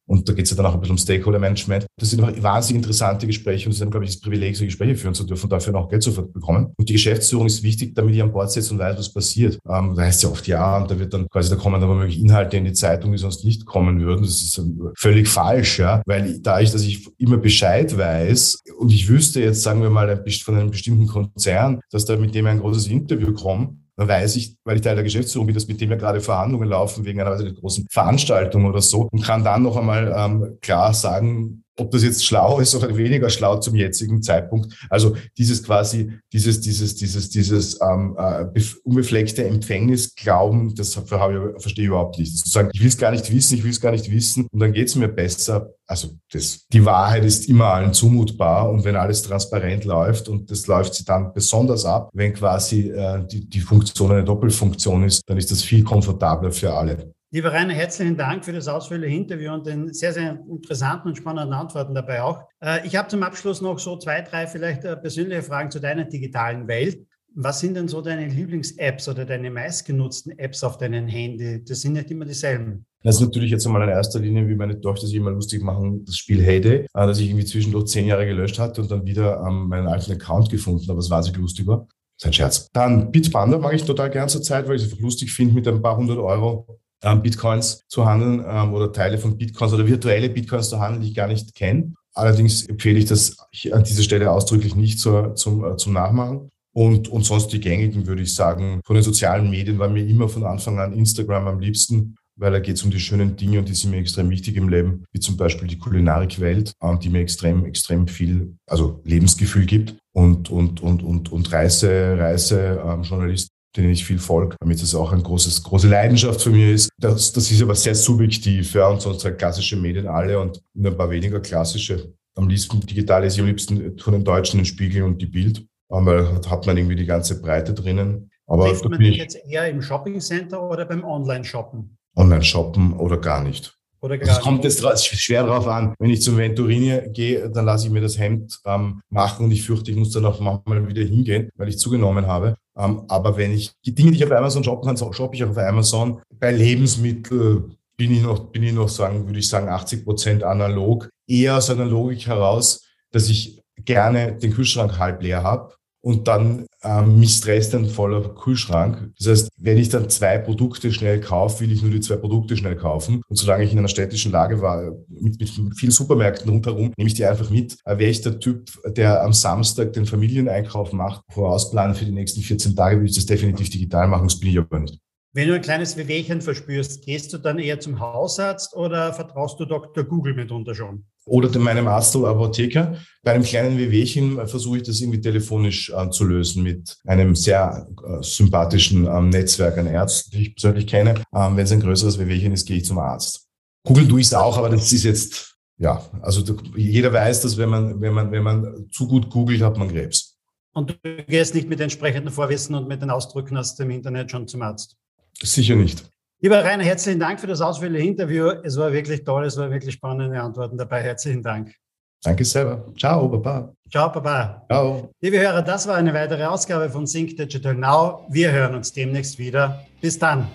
[0.07, 1.87] und da geht es ja dann auch ein bisschen um Stakeholder-Management.
[1.99, 5.15] Das sind wahnsinnig interessante Gespräche und es ist, glaube ich, das Privileg, so Gespräche führen
[5.15, 6.73] zu dürfen und dafür noch Geld zu bekommen.
[6.77, 9.59] Und die Geschäftsführung ist wichtig, damit ich an Bord sitze und weiß, was passiert.
[9.69, 12.21] Ähm, da heißt ja oft ja und da wird dann quasi, da kommen dann womöglich
[12.21, 14.23] Inhalte in die Zeitung, die sonst nicht kommen würden.
[14.23, 14.61] Das ist
[14.99, 19.63] völlig falsch, ja, weil da ich, dass ich immer Bescheid weiß und ich wüsste jetzt,
[19.63, 23.79] sagen wir mal, von einem bestimmten Konzern, dass da mit dem ein großes Interview kommt,
[23.97, 27.05] weiß ich, weil ich Teil der Geschäftsführung bin, dass mit dem ja gerade Verhandlungen laufen
[27.05, 29.09] wegen einer, großen Veranstaltung oder so.
[29.11, 33.31] Und kann dann noch einmal ähm, klar sagen, ob das jetzt schlau ist oder weniger
[33.31, 34.75] schlau zum jetzigen Zeitpunkt.
[34.91, 38.47] Also dieses quasi, dieses, dieses, dieses, dieses ähm, äh,
[38.85, 42.37] unbefleckte Empfängnisglauben, das habe verstehe ich überhaupt nicht.
[42.37, 44.73] Sozusagen, ich will es gar nicht wissen, ich will es gar nicht wissen und dann
[44.73, 45.71] geht es mir besser.
[45.87, 50.67] Also das, die Wahrheit ist immer allen zumutbar und wenn alles transparent läuft und das
[50.67, 55.37] läuft sie dann besonders ab, wenn quasi äh, die, die Funktion eine Doppelfunktion ist, dann
[55.37, 57.14] ist das viel komfortabler für alle.
[57.35, 61.53] Lieber Rainer, herzlichen Dank für das ausführliche Interview und den sehr, sehr interessanten und spannenden
[61.53, 62.43] Antworten dabei auch.
[62.61, 66.05] Äh, ich habe zum Abschluss noch so zwei, drei vielleicht äh, persönliche Fragen zu deiner
[66.05, 67.05] digitalen Welt.
[67.35, 71.65] Was sind denn so deine Lieblings-Apps oder deine meistgenutzten Apps auf deinem Handy?
[71.65, 72.87] Das sind nicht immer dieselben.
[73.03, 76.05] Das ist natürlich jetzt einmal in erster Linie, wie meine Tochter sich immer lustig machen,
[76.05, 79.45] das Spiel Heyday, äh, das ich irgendwie zwischendurch zehn Jahre gelöscht hatte und dann wieder
[79.45, 81.79] ähm, meinen alten Account gefunden habe, lustig war.
[81.79, 82.69] Das ist ein Scherz.
[82.73, 85.67] Dann Bitpanda mag ich total gern zur Zeit, weil ich es einfach lustig finde, mit
[85.67, 86.79] ein paar hundert Euro
[87.23, 91.15] Bitcoins zu handeln ähm, oder Teile von Bitcoins oder virtuelle Bitcoins zu handeln, die ich
[91.15, 91.95] gar nicht kenne.
[92.15, 93.37] Allerdings empfehle ich das
[93.71, 96.51] an dieser Stelle ausdrücklich nicht zur, zum, äh, zum Nachmachen.
[96.73, 98.81] Und, und sonst die gängigen, würde ich sagen.
[98.85, 102.59] Von den sozialen Medien war mir immer von Anfang an Instagram am liebsten, weil da
[102.59, 105.21] geht es um die schönen Dinge und die sind mir extrem wichtig im Leben, wie
[105.21, 110.83] zum Beispiel die Kulinarikwelt, ähm, die mir extrem, extrem viel, also Lebensgefühl gibt und, und,
[110.83, 115.23] und, und, und Reise, Reise, ähm, Journalist, denen ich viel folge, damit das auch eine
[115.23, 116.91] großes, große Leidenschaft für mich ist.
[116.99, 120.93] Das, das ist aber sehr subjektiv, ja, und sonst halt klassische Medien alle und nur
[120.93, 122.13] ein paar weniger klassische.
[122.37, 126.41] Am liebsten digital ist am liebsten von den Deutschen den Spiegel und die Bild, weil
[126.49, 128.31] hat man irgendwie die ganze Breite drinnen.
[128.47, 131.97] Aber Trifft man dich jetzt eher im Shoppingcenter oder beim Online-Shoppen?
[132.17, 133.77] Online-Shoppen oder gar nicht.
[134.05, 134.85] Oder gar es kommt jetzt
[135.17, 135.95] schwer drauf an.
[135.99, 139.63] Wenn ich zum Venturini gehe, dann lasse ich mir das Hemd ähm, machen und ich
[139.63, 142.55] fürchte, ich muss dann auch manchmal wieder hingehen, weil ich zugenommen habe.
[142.77, 145.49] Ähm, aber wenn ich die Dinge, die ich auf Amazon shoppen kann, shoppe ich auch
[145.49, 146.21] auf Amazon.
[146.39, 151.09] Bei Lebensmitteln bin ich noch, bin ich noch sagen, würde ich sagen, 80 Prozent analog.
[151.27, 155.75] Eher aus einer Logik heraus, dass ich gerne den Kühlschrank halb leer habe
[156.05, 159.11] und dann ähm, mich stresst ein voller Kühlschrank.
[159.19, 162.59] Das heißt, wenn ich dann zwei Produkte schnell kaufe, will ich nur die zwei Produkte
[162.59, 163.23] schnell kaufen.
[163.27, 167.15] Und solange ich in einer städtischen Lage war, mit, mit vielen Supermärkten rundherum, nehme ich
[167.15, 167.79] die einfach mit.
[167.87, 172.43] Äh, Wäre ich der Typ, der am Samstag den Familieneinkauf macht, vorausplanen für die nächsten
[172.43, 174.29] 14 Tage, würde ich das definitiv digital machen.
[174.29, 174.99] Das bin ich aber nicht.
[175.33, 179.65] Wenn du ein kleines Wehwehchen verspürst, gehst du dann eher zum Hausarzt oder vertraust du
[179.65, 180.05] Dr.
[180.05, 181.07] Google mitunter schon?
[181.27, 182.99] Oder meinem Arzt oder Apotheker.
[183.23, 187.89] Bei einem kleinen Wehwehchen versuche ich das irgendwie telefonisch äh, zu lösen mit einem sehr
[188.07, 191.15] äh, sympathischen ähm, Netzwerk an Ärzten, die ich persönlich kenne.
[191.35, 193.47] Ähm, Wenn es ein größeres Wehwehchen ist, gehe ich zum Arzt.
[193.87, 196.43] Google tue ich es auch, aber das ist jetzt, ja, also
[196.77, 200.37] jeder weiß, dass wenn man, wenn man, wenn man zu gut googelt, hat man Krebs.
[200.75, 204.49] Und du gehst nicht mit entsprechenden Vorwissen und mit den Ausdrücken aus dem Internet schon
[204.49, 204.97] zum Arzt?
[205.43, 206.05] Sicher nicht.
[206.45, 208.51] Lieber Rainer, herzlichen Dank für das ausführliche Interview.
[208.63, 211.01] Es war wirklich toll, es war wirklich spannende Antworten dabei.
[211.01, 211.75] Herzlichen Dank.
[212.23, 212.85] Danke selber.
[212.99, 213.73] Ciao, Baba.
[213.91, 214.63] Ciao, Baba.
[214.71, 215.11] Ciao.
[215.23, 218.27] Liebe Hörer, das war eine weitere Ausgabe von Sync Digital Now.
[218.29, 219.87] Wir hören uns demnächst wieder.
[220.03, 220.47] Bis dann.